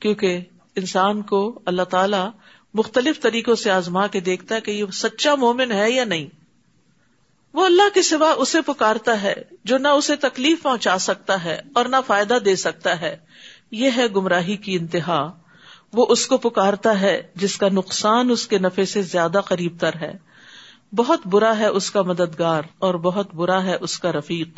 کیونکہ 0.00 0.40
انسان 0.76 1.22
کو 1.22 1.60
اللہ 1.64 1.82
تعالی 1.82 2.28
مختلف 2.74 3.20
طریقوں 3.20 3.54
سے 3.54 3.70
آزما 3.70 4.06
کے 4.06 4.20
دیکھتا 4.20 4.54
ہے 4.54 4.60
کہ 4.60 4.70
یہ 4.70 4.84
سچا 4.92 5.34
مومن 5.34 5.72
ہے 5.72 5.90
یا 5.90 6.04
نہیں۔ 6.04 6.43
وہ 7.54 7.66
اللہ 7.66 7.94
کے 7.94 8.02
سوا 8.02 8.34
اسے 8.36 8.60
پکارتا 8.60 9.22
ہے، 9.22 9.34
جو 9.64 9.78
نہ 9.78 9.88
اسے 9.88 10.16
تکلیف 10.16 10.62
پہنچا 10.62 10.98
سکتا 10.98 11.44
ہے 11.44 11.60
اور 11.74 11.84
نہ 11.84 11.96
فائدہ 12.06 12.38
دے 12.44 12.56
سکتا 12.56 13.00
ہے۔ 13.00 13.16
یہ 13.70 13.90
ہے 13.96 14.06
گمراہی 14.16 14.56
کی 14.56 14.76
انتہا۔ 14.76 15.32
وہ 15.92 16.06
اس 16.08 16.26
کو 16.26 16.38
پکارتا 16.38 17.00
ہے 17.00 17.22
جس 17.34 17.56
کا 17.56 17.68
نقصان 17.72 18.30
اس 18.30 18.46
کے 18.46 18.58
نفے 18.58 18.84
سے 18.84 19.02
زیادہ 19.02 19.40
قریب 19.46 19.76
تر 19.80 19.90
ہے۔ 20.00 20.12
بہت 20.96 21.26
برا 21.26 21.58
ہے 21.58 21.66
اس 21.66 21.90
کا 21.90 22.02
مددگار 22.02 22.62
اور 22.78 22.94
بہت 22.94 23.34
برا 23.34 23.64
ہے 23.64 23.76
اس 23.80 23.98
کا 23.98 24.12
رفیق۔ 24.12 24.48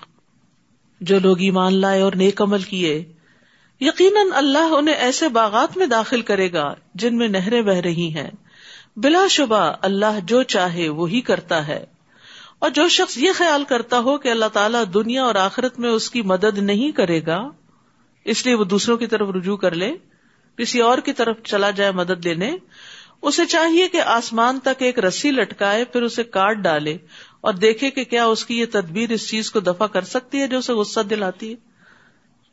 جو 1.00 1.18
لوگ 1.18 1.40
ایمان 1.40 1.74
لائے 1.74 2.02
اور 2.02 2.12
نیک 2.12 2.42
عمل 2.42 2.62
کیے، 2.62 3.12
یقیناً 3.80 4.26
اللہ 4.35 4.74
انہیں 4.78 4.94
ایسے 4.94 5.28
باغات 5.28 5.76
میں 5.76 5.87
داخل 5.87 6.22
کرے 6.22 6.52
گا 6.52 6.74
جن 6.94 7.16
میں 7.16 7.28
نہریں 7.28 7.62
بہ 7.62 7.74
رہی 7.74 8.14
ہیں۔ 8.14 8.30
بلا 8.96 9.26
شبہ 9.30 9.72
اللہ 9.82 10.18
جو 10.24 10.42
چاہے 10.42 10.88
وہی 10.88 11.20
کرتا 11.20 11.68
ہے۔ 11.68 11.95
اور 12.58 12.70
جو 12.70 12.88
شخص 12.88 13.18
یہ 13.18 13.32
خیال 13.34 13.64
کرتا 13.64 13.98
ہو 13.98 14.18
کہ 14.18 14.28
اللہ 14.28 14.48
تعالیٰ 14.52 14.84
دنیا 14.94 15.24
اور 15.24 15.34
آخرت 15.34 15.78
میں 15.78 15.90
اس 15.90 16.10
کی 16.10 16.22
مدد 16.22 16.58
نہیں 16.58 16.90
کرے 16.90 17.20
گا، 17.26 17.50
اس 18.24 18.46
لیے 18.46 18.54
وہ 18.54 18.64
دوسروں 18.64 18.96
کی 18.96 19.06
طرف 19.06 19.28
رجوع 19.34 19.56
کر 19.56 19.74
لے، 19.74 19.92
کسی 20.58 20.80
اور 20.80 20.98
کی 20.98 21.12
طرف 21.12 21.42
چلا 21.42 21.70
جائے 21.70 21.92
مدد 21.92 22.26
لینے، 22.26 22.56
اسے 23.22 23.46
چاہیے 23.46 23.88
کہ 23.88 24.00
آسمان 24.00 24.58
تک 24.60 24.82
ایک 24.82 24.98
رسی 24.98 25.30
لٹکائے، 25.30 25.84
پھر 25.84 26.02
اسے 26.02 26.24
کاٹ 26.24 26.56
ڈالے 26.56 26.96
اور 27.40 27.54
دیکھے 27.54 27.90
کہ 27.90 28.04
کیا 28.04 28.24
اس 28.24 28.44
کی 28.44 28.58
یہ 28.58 28.66
تدبیر 28.72 29.12
اس 29.12 29.28
چیز 29.28 29.50
کو 29.50 29.60
دفاع 29.60 29.86
کر 29.86 30.04
سکتی 30.04 30.40
ہے 30.40 30.46
جو 30.46 30.58
اسے 30.58 30.72
غصہ 30.72 31.00
دلاتی 31.00 31.50
ہے۔ 31.50 31.65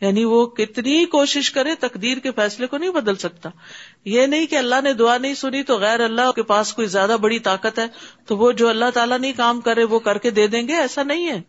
یعنی 0.04 0.24
وہ 0.24 0.46
کتنی 0.46 1.06
کوشش 1.06 1.52
کرے 1.52 1.76
تقدیر 1.76 2.18
کے 2.18 2.32
فیصلے 2.32 2.68
کو 2.68 2.78
نہیں 2.78 2.90
بدل 2.90 3.16
سکتا۔ 3.16 3.50
یہ 4.06 4.26
نہیں 4.26 4.46
کہ 4.46 4.56
اللہ 4.56 4.76
نے 4.84 4.94
دعا 4.94 5.18
نہیں 5.18 5.34
سنی 5.34 5.64
تو 5.64 5.78
غیر 5.78 6.00
اللہ 6.00 6.32
کے 6.32 6.44
پاس 6.44 6.74
کوئی 6.74 6.88
زیادہ 6.88 7.18
بڑی 7.22 7.40
طاقت 7.40 7.80
ہے 7.80 7.86
تو 8.26 8.38
وہ 8.38 8.52
جو 8.52 8.70
اللہ 8.70 8.86
تعالیٰ 8.94 9.20
نہیں 9.20 9.34
کام 9.38 9.62
کرے 9.62 9.84
وہ 9.84 10.00
کر 10.00 10.18
کے 10.18 10.30
دے 10.30 10.48
دیں 10.48 10.68
گے؟ 10.68 10.74
ایسا 10.74 11.04
نہیں 11.04 11.28
ہے۔ 11.28 11.42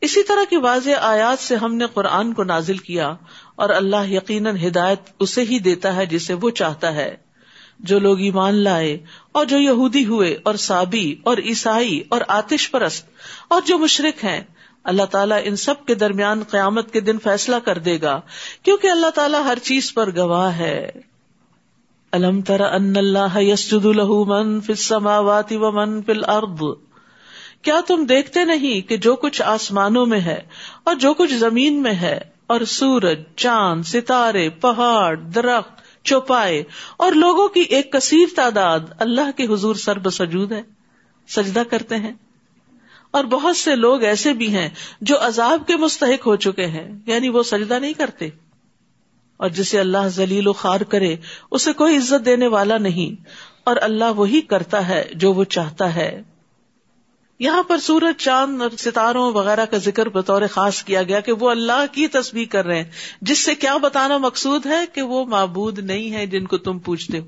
اسی 0.00 0.22
طرح 0.22 0.44
کی 0.50 0.56
واضح 0.56 0.90
آیات 1.00 1.38
سے 1.38 1.56
ہم 1.56 1.74
نے 1.74 1.84
قرآن 1.94 2.32
کو 2.32 2.44
نازل 2.44 2.78
کیا 2.78 3.14
اور 3.56 3.70
اللہ 3.70 4.10
یقیناً 4.10 4.56
ہدایت 4.66 5.00
اسے 5.20 5.42
ہی 5.42 5.58
دیتا 5.58 5.96
ہے 5.96 6.06
جسے 6.06 6.34
وہ 6.34 6.50
چاہتا 6.50 6.94
ہے۔ 6.94 7.16
جو 7.80 7.98
لوگ 7.98 8.20
ایمان 8.20 8.54
لائے 8.54 8.98
اور 9.32 9.44
جو 9.44 9.58
یہودی 9.58 10.04
ہوئے 10.04 10.38
اور 10.42 10.54
سابی 10.54 11.14
اور 11.22 11.38
عیسائی 11.38 12.02
اور 12.08 12.20
آتش 12.28 12.70
پرست 12.70 13.06
اور 13.48 13.62
جو 13.66 13.78
مشرق 13.78 14.24
ہیں 14.24 14.40
اللہ 14.84 15.02
تعالیٰ 15.02 15.40
ان 15.44 15.56
سب 15.56 15.86
کے 15.86 15.94
درمیان 15.94 16.42
قیامت 16.50 16.92
کے 16.92 17.00
دن 17.00 17.18
فیصلہ 17.18 17.56
کر 17.56 17.78
دے 17.78 18.00
گا، 18.02 18.20
کیونکہ 18.62 18.90
اللہ 18.90 19.10
تعالیٰ 19.14 19.44
ہر 19.44 19.58
چیز 19.62 19.94
پر 19.94 20.16
گواہ 20.16 20.58
ہے۔ 20.58 20.90
الم 22.12 22.40
تر 22.40 22.60
ان 22.60 22.96
اللہ 22.96 23.38
یسجد 23.38 23.84
له 23.84 24.24
من 24.26 24.60
فی 24.60 24.72
السماوات 24.72 25.52
و 25.52 25.70
من 25.72 26.02
فی 26.02 26.12
الارض؟ 26.12 26.62
کیا 27.62 27.80
تم 27.86 28.04
دیکھتے 28.04 28.44
نہیں 28.44 28.88
کہ 28.88 28.96
جو 28.96 29.16
کچھ 29.16 29.42
آسمانوں 29.42 30.06
میں 30.06 30.20
ہے 30.20 30.40
اور 30.84 30.94
جو 30.94 31.14
کچھ 31.14 31.34
زمین 31.34 31.82
میں 31.82 31.94
ہے، 31.94 32.18
اور 32.46 32.60
سورج، 32.60 33.22
چاند، 33.36 33.82
ستارے، 33.86 34.48
پہاڑ، 34.50 35.16
درخت، 35.16 35.80
چوپائے 36.04 36.62
اور 36.96 37.12
لوگوں 37.12 37.48
کی 37.48 37.60
ایک 37.60 37.92
کثیر 37.92 38.34
تعداد 38.36 38.80
اللہ 38.98 39.30
کے 39.36 39.44
حضور 39.44 39.74
سر 39.74 39.98
بسجود 39.98 40.52
ہے، 40.52 40.62
سجدہ 41.28 41.62
کرتے 41.70 41.96
ہیں؟ 41.96 42.12
اور 43.12 43.24
بہت 43.24 43.56
سے 43.56 43.76
لوگ 43.76 44.02
ایسے 44.02 44.32
بھی 44.32 44.54
ہیں 44.54 44.68
جو 45.00 45.16
عذاب 45.20 45.62
کے 45.66 45.76
مستحق 45.76 46.26
ہو 46.26 46.36
چکے 46.36 46.66
ہیں 46.66 46.98
یعنی 47.06 47.28
وہ 47.28 47.42
سجدہ 47.42 47.74
نہیں 47.74 47.92
کرتے۔ 47.92 48.28
اور 49.36 49.48
جسے 49.48 49.80
اللہ 49.80 50.08
ذلیل 50.08 50.48
و 50.48 50.52
خار 50.52 50.80
کرے، 50.80 51.16
اسے 51.50 51.72
کوئی 51.72 51.96
عزت 51.96 52.24
دینے 52.24 52.46
والا 52.46 52.78
نہیں۔ 52.78 53.24
اور 53.64 53.76
اللہ 53.80 54.12
وہی 54.16 54.40
کرتا 54.40 54.88
ہے 54.88 55.08
جو 55.14 55.32
وہ 55.32 55.44
چاہتا 55.44 55.94
ہے۔ 55.94 56.22
یہاں 57.38 57.62
پر 57.62 57.78
سورج، 57.78 58.22
چاند 58.22 58.62
اور 58.62 58.70
ستاروں 58.78 59.32
وغیرہ 59.32 59.64
کا 59.64 59.76
ذکر 59.76 60.08
بطور 60.08 60.42
خاص 60.50 60.84
کیا 60.84 61.02
گیا 61.02 61.20
کہ 61.20 61.32
وہ 61.32 61.50
اللہ 61.50 61.84
کی 61.92 62.08
تصویر 62.08 62.46
کر 62.50 62.66
رہے 62.66 62.82
ہیں۔ 62.82 62.90
جس 63.20 63.38
سے 63.38 63.54
کیا 63.54 63.76
بتانا 63.76 64.18
مقصود 64.18 64.66
ہے 64.66 64.84
کہ 64.92 65.02
وہ 65.02 65.24
معبود 65.24 65.78
نہیں 65.78 66.12
ہے 66.12 66.26
جن 66.26 66.46
کو 66.46 66.58
تم 66.58 66.78
پوچھتے 66.78 67.18
ہو۔ 67.18 67.24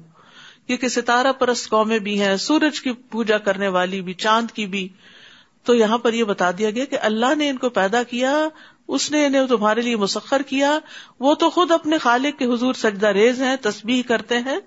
کیونکہ 0.66 0.88
ستارہ 0.88 1.32
پرست 1.32 1.70
قومیں 1.70 1.98
بھی 1.98 2.20
ہیں، 2.20 2.36
سورج 2.36 2.80
کی 2.80 2.92
پوجا 2.92 3.38
کرنے 3.38 3.68
والی 3.68 4.02
بھی، 4.02 4.14
چاند 4.14 4.50
کی 4.50 4.66
بھی۔ 4.66 4.88
تو 5.64 5.74
یہاں 5.74 5.98
پر 5.98 6.12
یہ 6.12 6.24
بتا 6.24 6.50
دیا 6.50 6.70
گیا 6.70 6.84
کہ 6.84 6.98
اللہ 7.00 7.34
نے 7.34 7.48
ان 7.48 7.56
کو 7.56 7.68
پیدا 7.68 8.02
کیا، 8.02 8.48
اس 8.88 9.10
نے 9.10 9.26
انہیں 9.26 9.46
تمہارے 9.46 9.80
لیے 9.80 9.96
مسخر 9.96 10.42
کیا۔ 10.42 10.78
وہ 11.20 11.34
تو 11.34 11.50
خود 11.50 11.70
اپنے 11.70 11.98
خالق 11.98 12.38
کے 12.38 12.44
حضور 12.44 12.74
سجدہ 12.74 13.06
ریز 13.06 13.42
ہیں، 13.42 13.56
تسبیح 13.60 14.02
کرتے 14.02 14.38
ہیں۔ 14.38 14.58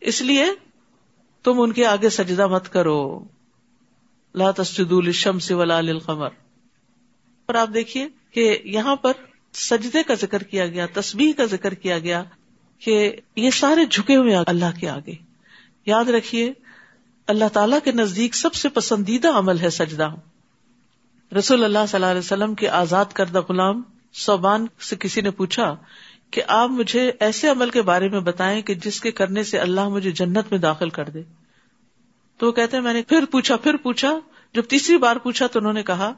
اس 0.00 0.22
لیے 0.22 0.46
تم 1.42 1.60
ان 1.60 1.72
کے 1.72 1.86
آگے 1.86 2.08
سجدہ 2.08 2.46
مت 2.46 2.72
کرو۔ 2.72 3.24
لا 4.34 4.50
للشمس 4.78 5.50
ولا 5.50 5.80
للقمر۔ 5.80 6.28
اور 7.46 7.54
آپ 7.54 7.68
دیکھیے 7.74 8.08
کہ 8.30 8.58
یہاں 8.64 8.96
پر 8.96 9.12
سجدے 9.54 10.02
کا 10.02 10.14
ذکر 10.14 10.42
کیا 10.42 10.66
گیا، 10.66 10.86
تسبیح 10.92 11.32
کا 11.32 11.44
ذکر 11.44 11.74
کیا 11.74 11.98
گیا 11.98 12.24
کہ 12.78 13.16
یہ 13.36 13.50
سارے 13.50 13.84
جھکے 13.84 14.16
ہوئے 14.16 14.36
اللہ 14.46 14.80
کے 14.80 14.88
آگے۔ 14.88 15.14
یاد 15.86 16.04
رکھیے، 16.04 16.52
اللہ 17.26 17.44
تعالی 17.52 17.76
کے 17.84 17.92
نزدیک 17.92 18.34
سب 18.34 18.54
سے 18.54 18.68
پسندیدہ 18.68 19.28
عمل 19.28 19.60
ہے 19.60 19.70
سجدہ۔ 19.70 20.08
رسول 21.38 21.64
اللہ 21.64 21.78
صلی 21.88 21.96
اللہ 21.96 22.06
علیہ 22.06 22.18
وسلم 22.18 22.54
کے 22.54 22.68
آزاد 22.68 23.04
کردہ 23.12 23.40
غلام 23.48 23.82
صوبان 24.14 24.66
سے 24.80 24.96
کسی 24.96 25.20
نے 25.20 25.30
پوچھا 25.30 25.76
کہ 26.30 26.42
آپ 26.46 26.70
مجھے 26.70 27.12
ایسے 27.20 27.48
عمل 27.48 27.70
کے 27.70 27.82
بارے 27.82 28.08
میں 28.08 28.20
بتائیں 28.20 28.62
کہ 28.62 28.74
جس 28.74 29.00
کے 29.00 29.10
کرنے 29.10 29.42
سے 29.42 29.58
اللہ 29.58 29.88
مجھے 29.88 30.10
جنت 30.10 30.44
میں 30.50 30.58
داخل 30.58 30.88
کر 30.88 31.04
دے۔ 31.04 31.22
تو 32.38 32.46
وہ 32.46 32.52
کہتے 32.52 32.76
ہیں، 32.76 32.84
میں 32.84 32.92
نے 32.92 33.02
پھر 33.02 33.24
پوچھا 33.24 33.56
پھر 33.56 33.76
پوچھا۔ 33.76 34.18
جب 34.54 34.62
تیسری 34.62 34.96
بار 34.96 35.16
پوچھا 35.16 35.46
تو 35.46 35.58
انہوں 35.58 35.72
نے 35.72 35.82
کہا، 35.82 36.12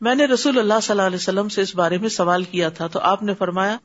میں 0.00 0.14
نے 0.14 0.24
رسول 0.24 0.58
اللہ 0.58 0.74
صلی 0.82 0.92
اللہ 0.92 1.02
علیہ 1.02 1.16
وسلم 1.16 1.48
سے 1.48 1.62
اس 1.62 1.74
بارے 1.74 1.98
میں 1.98 2.08
سوال 2.08 2.44
کیا 2.44 2.68
تھا۔ 2.68 2.86
تو 2.86 3.00
آپ 3.00 3.22
نے 3.22 3.34
فرمایا، 3.34 3.76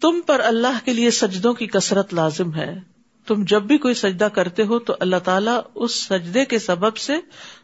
تم 0.00 0.20
پر 0.26 0.40
اللہ 0.40 0.78
کے 0.84 0.92
لیے 0.92 1.10
سجدوں 1.10 1.54
کی 1.54 1.66
کثرت 1.66 2.14
لازم 2.14 2.54
ہے۔ 2.54 2.80
تم 3.26 3.44
جب 3.44 3.62
بھی 3.62 3.78
کوئی 3.78 3.94
سجدہ 3.94 4.24
کرتے 4.24 4.62
ہو 4.62 4.78
تو 4.78 4.96
اللہ 5.00 5.16
تعالیٰ 5.16 5.60
اس 5.74 6.04
سجدے 6.04 6.44
کے 6.44 6.58
سبب 6.58 6.96
سے 6.96 7.12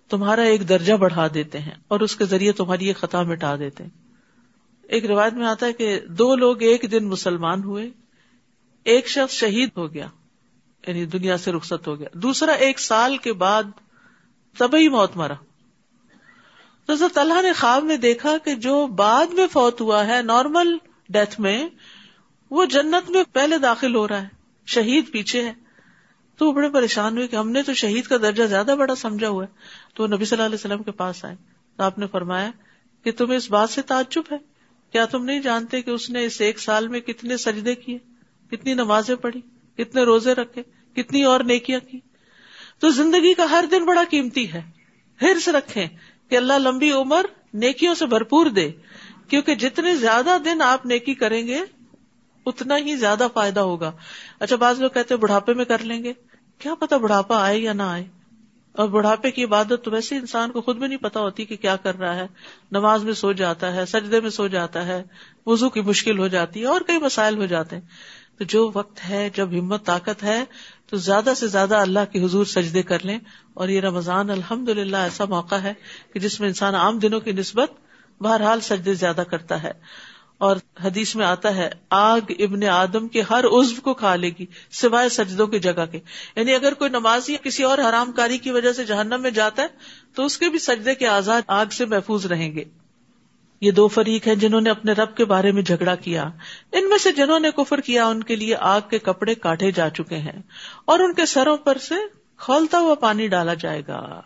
تمہارا 0.08 0.42
ایک 0.42 0.68
درجہ 0.68 0.92
بڑھا 0.92 1.26
دیتے 1.34 1.58
ہیں 1.58 1.74
اور 1.88 2.00
اس 2.00 2.16
کے 2.16 2.24
ذریعے 2.24 2.52
تمہاری 2.52 2.86
ایک 2.86 2.96
خطا 2.96 3.22
مٹا 3.22 3.56
دیتے 3.56 3.84
ہیں۔ 3.84 3.90
ایک 4.82 5.06
روایت 5.06 5.32
میں 5.32 5.46
آتا 5.46 5.66
ہے 5.66 5.72
کہ 5.72 6.00
دو 6.00 6.36
لوگ 6.36 6.62
ایک 6.62 6.84
دن 6.90 7.04
مسلمان 7.04 7.62
ہوئے، 7.62 7.90
ایک 8.84 9.08
شخص 9.08 9.34
شہید 9.34 9.68
ہو 9.76 9.94
گیا 9.94 10.06
یعنی 10.86 11.06
دنیا 11.06 11.36
سے 11.36 11.52
رخصت 11.52 11.88
ہو 11.88 11.98
گیا۔ 11.98 12.08
دوسرا 12.12 12.52
ایک 12.52 12.80
سال 12.80 13.16
کے 13.16 13.32
بعد 13.32 13.62
تبھی 14.58 14.88
موت 14.88 15.16
مرا۔ 15.16 15.34
تو 16.86 16.92
حضرت 16.92 17.18
اللہ 17.18 17.42
نے 17.42 17.52
خواب 17.52 17.84
میں 17.84 17.96
دیکھا 17.96 18.38
کہ 18.44 18.54
جو 18.54 18.86
بعد 18.86 19.26
میں 19.26 19.46
فوت 19.46 19.80
ہوا 19.80 20.06
ہے، 20.06 20.22
نارمل 20.22 20.76
ڈیتھ 21.08 21.40
میں، 21.40 21.68
وہ 22.50 22.64
جنت 22.64 23.10
میں 23.10 23.22
پہلے 23.32 23.58
داخل 23.58 23.94
ہو 23.94 24.08
رہا 24.08 24.22
ہے، 24.22 24.28
شہید 24.66 25.12
پیچھے 25.12 25.44
ہے۔ 25.44 25.61
تو 26.42 26.48
وہ 26.48 26.52
بڑے 26.52 26.68
پریشان 26.68 27.16
ہوئے 27.16 27.28
کہ 27.28 27.36
ہم 27.36 27.50
نے 27.50 27.62
تو 27.62 27.74
شہید 27.74 28.04
کا 28.04 28.16
درجہ 28.16 28.42
زیادہ 28.42 28.74
بڑا 28.78 28.94
سمجھا 28.94 29.28
ہوا 29.28 29.44
ہے۔ 29.44 29.48
تو 29.94 30.02
وہ 30.02 30.08
نبی 30.08 30.24
صلی 30.24 30.36
اللہ 30.36 30.46
علیہ 30.46 30.54
وسلم 30.54 30.82
کے 30.82 30.90
پاس 30.90 31.24
آئے۔ 31.24 31.36
تو 31.76 31.82
آپ 31.82 31.98
نے 31.98 32.06
فرمایا 32.06 32.50
کہ 33.04 33.12
تمہیں 33.12 33.36
اس 33.36 33.50
بات 33.50 33.70
سے 33.70 33.82
تعجب 33.82 34.22
ہے؟ 34.32 34.36
کیا 34.92 35.04
تم 35.04 35.24
نہیں 35.24 35.40
جانتے 35.40 35.82
کہ 35.82 35.90
اس 35.90 36.10
نے 36.10 36.24
اس 36.24 36.40
ایک 36.40 36.58
سال 36.58 36.88
میں 36.88 37.00
کتنے 37.00 37.36
سجدے 37.36 37.74
کیے؟ 37.74 37.98
کتنی 38.50 38.74
نمازیں 38.74 39.16
پڑھی؟ 39.16 39.40
کتنے 39.76 40.02
روزے 40.02 40.32
رکھے؟ 40.32 40.62
کتنی 40.94 41.24
اور 41.24 41.40
نیکیاں 41.40 41.80
کی؟ 41.80 42.00
تو 42.78 42.88
زندگی 42.88 43.34
کا 43.34 43.50
ہر 43.50 43.64
دن 43.70 43.84
بڑا 43.84 44.02
قیمتی 44.10 44.52
ہے۔ 44.52 44.62
ہرس 45.22 45.48
رکھیں 45.48 45.86
کہ 46.28 46.36
اللہ 46.36 46.52
لمبی 46.52 46.90
عمر 46.90 47.26
نیکیوں 47.54 47.94
سے 47.94 48.06
بھرپور 48.06 48.46
دے۔ 48.46 48.70
کیونکہ 49.28 49.54
جتنے 49.54 49.96
زیادہ 49.96 50.36
دن 50.44 50.62
آپ 50.62 50.86
نیکی 50.86 51.14
کریں 51.14 51.46
گے، 51.46 51.60
اتنا 52.46 52.76
ہی 52.76 52.96
زیادہ 52.96 53.26
فائدہ 53.34 53.60
ہوگا۔ 53.60 53.92
اچھا 54.38 54.56
بعض 54.56 54.80
لوگ 54.80 54.90
کہتے 54.90 55.16
بڑھاپے 55.16 55.54
میں 55.54 55.64
کر 55.64 55.78
لیں 55.78 56.04
گے۔ 56.04 56.12
کیا 56.62 56.74
پتا 56.74 56.96
بڑھاپا 56.96 57.44
آئے 57.44 57.58
یا 57.58 57.72
نہ 57.72 57.82
آئے۔ 57.82 58.04
اور 58.72 58.88
بڑھاپے 58.88 59.30
کی 59.30 59.44
عبادت 59.44 59.80
تو 59.84 59.90
ویسے 59.90 60.16
انسان 60.16 60.50
کو 60.50 60.60
خود 60.60 60.76
بھی 60.76 60.86
نہیں 60.86 60.98
پتا 60.98 61.20
ہوتی 61.20 61.44
کہ 61.44 61.56
کیا 61.56 61.76
کر 61.76 61.98
رہا 61.98 62.14
ہے۔ 62.14 62.26
نماز 62.70 63.04
میں 63.04 63.12
سو 63.12 63.32
جاتا 63.32 63.74
ہے، 63.74 63.86
سجدے 63.86 64.20
میں 64.20 64.30
سو 64.30 64.48
جاتا 64.48 64.86
ہے، 64.86 65.02
وضو 65.46 65.70
کی 65.70 65.80
مشکل 65.80 66.18
ہو 66.18 66.28
جاتی 66.28 66.60
ہے 66.60 66.66
اور 66.66 66.80
کئی 66.80 66.98
مسائل 66.98 67.36
ہو 67.36 67.46
جاتے 67.46 67.76
ہیں۔ 67.76 67.82
تو 68.38 68.44
جو 68.44 68.70
وقت 68.74 69.08
ہے، 69.08 69.30
جب 69.34 69.50
ہمت، 69.50 69.86
طاقت 69.86 70.22
ہے، 70.22 70.44
تو 70.86 70.96
زیادہ 70.96 71.32
سے 71.36 71.46
زیادہ 71.46 71.76
اللہ 71.76 72.00
کے 72.12 72.24
حضور 72.24 72.44
سجدے 72.44 72.82
کر 72.82 73.04
لیں۔ 73.04 73.18
اور 73.54 73.68
یہ 73.68 73.80
رمضان 73.80 74.30
الحمد 74.30 74.68
للہ 74.68 74.96
ایسا 74.96 75.24
موقع 75.24 75.54
ہے 75.54 75.72
کہ 76.12 76.20
جس 76.20 76.40
میں 76.40 76.48
انسان 76.48 76.74
عام 76.74 76.98
دنوں 76.98 77.20
کی 77.20 77.32
نسبت 77.32 77.72
بہرحال 78.22 78.60
سجدے 78.60 78.94
زیادہ 78.94 79.22
کرتا 79.30 79.62
ہے۔ 79.62 79.72
اور 80.42 80.56
حدیث 80.84 81.16
میں 81.16 81.26
آتا 81.26 81.56
ہے، 81.56 81.70
آگ 81.90 82.20
ابن 82.38 82.64
آدم 82.64 83.08
کے 83.08 83.22
ہر 83.22 83.44
عزو 83.44 83.80
کو 83.80 83.94
کھا 83.94 84.16
لے 84.16 84.30
گی، 84.38 84.46
سوائے 84.70 85.08
سجدوں 85.08 85.46
کی 85.46 85.58
جگہ 85.58 85.86
کے۔ 85.90 86.00
یعنی 86.36 86.54
اگر 86.54 86.74
کوئی 86.74 86.90
نمازی 86.90 87.36
کسی 87.42 87.62
اور 87.62 87.78
حرام 87.78 88.12
کاری 88.12 88.38
کی 88.38 88.50
وجہ 88.50 88.72
سے 88.72 88.84
جہنم 88.84 89.22
میں 89.22 89.30
جاتا 89.30 89.62
ہے، 89.62 89.66
تو 90.14 90.24
اس 90.24 90.38
کے 90.38 90.48
بھی 90.48 90.58
سجدے 90.58 90.94
کے 90.94 91.08
آزاد 91.08 91.42
آگ 91.46 91.66
سے 91.66 91.84
محفوظ 91.84 92.26
رہیں 92.26 92.52
گے۔ 92.52 92.64
یہ 93.60 93.70
دو 93.70 93.88
فریق 93.88 94.26
ہیں 94.26 94.34
جنہوں 94.34 94.60
نے 94.60 94.70
اپنے 94.70 94.92
رب 94.92 95.16
کے 95.16 95.24
بارے 95.24 95.52
میں 95.52 95.62
جھگڑا 95.62 95.94
کیا۔ 95.94 96.30
ان 96.72 96.88
میں 96.88 96.98
سے 96.98 97.12
جنہوں 97.12 97.38
نے 97.38 97.50
کفر 97.50 97.80
کیا، 97.80 98.06
ان 98.06 98.22
کے 98.22 98.36
لیے 98.36 98.56
آگ 98.56 98.80
کے 98.90 98.98
کپڑے 98.98 99.34
کاٹے 99.34 99.70
جا 99.70 99.88
چکے 99.90 100.16
ہیں۔ 100.16 100.42
اور 100.84 101.00
ان 101.00 101.14
کے 101.14 101.26
سروں 101.26 101.56
پر 101.56 101.78
سے 101.78 101.94
کھولتا 102.36 102.78
ہوا 102.78 102.94
پانی 102.94 103.28
ڈالا 103.28 103.54
جائے 103.54 103.82
گا۔ 103.88 104.20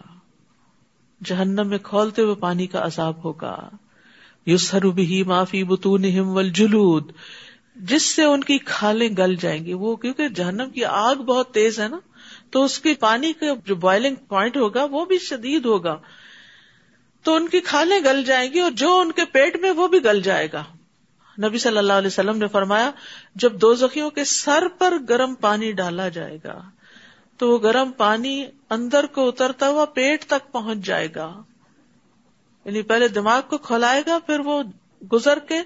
جہنم 1.24 1.68
میں 1.68 1.78
کھولتے 1.78 2.22
ہوئے 2.22 2.34
پانی 2.34 2.66
کا 2.66 2.84
عذاب 2.84 3.24
ہوگا۔ 3.24 3.68
یوس 4.46 4.74
بھی 4.74 5.22
معافی 5.22 5.64
بتون 5.64 6.52
جلود 6.52 7.12
جس 7.76 8.02
سے 8.02 8.24
ان 8.24 8.44
کی 8.44 8.58
کھالیں 8.58 9.08
گل 9.18 9.34
جائیں 9.34 9.64
گی، 9.64 9.72
وہ 9.72 9.96
کیونکہ 9.96 10.28
جہنم 10.28 10.70
کی 10.70 10.84
آگ 10.84 11.14
بہت 11.14 11.54
تیز 11.54 11.80
ہے 11.80 11.88
نا، 11.88 11.98
تو 12.50 12.64
اس 12.64 12.78
کے 12.78 12.94
پانی 12.94 13.32
کا 13.32 13.46
جو 13.64 13.74
بوائلنگ 13.74 14.14
پوائنٹ 14.14 14.56
ہوگا، 14.56 14.84
وہ 14.84 15.04
بھی 15.04 15.18
شدید 15.18 15.66
ہوگا۔ 15.66 15.98
تو 17.22 17.34
ان 17.34 17.48
کی 17.48 17.60
کھالیں 17.60 17.98
گل 18.04 18.24
جائیں 18.24 18.52
گی 18.52 18.60
اور 18.60 18.70
جو 18.70 19.00
ان 19.00 19.12
کے 19.12 19.24
پیٹ 19.24 19.56
میں، 19.56 19.70
وہ 19.70 19.88
بھی 19.88 20.04
گل 20.04 20.22
جائے 20.22 20.48
گا۔ 20.52 20.64
نبی 21.48 21.58
صلی 21.58 21.78
اللہ 21.78 21.92
علیہ 21.92 22.06
وسلم 22.06 22.38
نے 22.38 22.46
فرمایا، 22.46 22.90
جب 23.34 23.60
دو 23.60 23.74
زخیوں 23.74 24.10
کے 24.10 24.24
سر 24.24 24.68
پر 24.78 24.94
گرم 25.08 25.34
پانی 25.34 25.72
ڈالا 25.72 26.08
جائے 26.08 26.38
گا، 26.44 26.62
تو 27.36 27.50
وہ 27.50 27.58
گرم 27.62 27.90
پانی 27.90 28.46
اندر 28.70 29.06
کو 29.06 29.28
اترتا 29.28 29.68
ہوا 29.68 29.84
پیٹ 29.84 30.24
تک 30.24 30.52
پہنچ 30.52 30.78
جائے 30.78 31.08
گا۔ 31.14 31.42
یعنی 32.66 32.82
پہلے 32.82 33.08
دماغ 33.08 33.40
کو 33.48 33.58
کھولائے 33.58 34.02
گا، 34.06 34.18
پھر 34.26 34.40
وہ 34.40 34.62
گزر 35.12 35.38
کے 35.38 35.58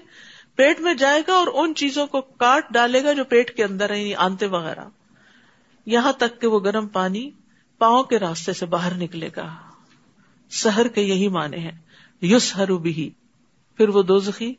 پیٹ 0.55 0.79
میں 0.79 0.93
جائے 0.93 1.21
گا 1.27 1.33
اور 1.33 1.47
ان 1.53 1.75
چیزوں 1.75 2.07
کو 2.07 2.21
کاٹ 2.21 2.73
ڈالے 2.73 3.03
گا 3.03 3.13
جو 3.13 3.23
پیٹ 3.23 3.57
کے 3.57 3.63
اندر 3.63 3.89
ہے 3.89 3.99
یعنی 3.99 4.15
آنتے 4.15 4.45
وغیرہ۔ 4.45 4.85
یہاں 5.85 6.13
تک 6.13 6.41
کہ 6.41 6.47
وہ 6.47 6.59
گرم 6.59 6.87
پانی 6.87 7.29
پاؤں 7.77 8.03
کے 8.03 8.19
راستے 8.19 8.53
سے 8.53 8.65
باہر 8.65 8.93
نکلے 8.93 9.29
گا۔ 9.35 9.55
سہر 10.51 10.87
کے 10.87 11.01
یہی 11.01 11.27
معنی 11.27 11.57
ہیں۔ 11.57 11.79
یوس 12.21 12.55
ہر 12.55 12.71
بھی 12.71 13.09
پھر 13.77 13.89
وہ 13.89 14.03
دوزخی 14.03 14.53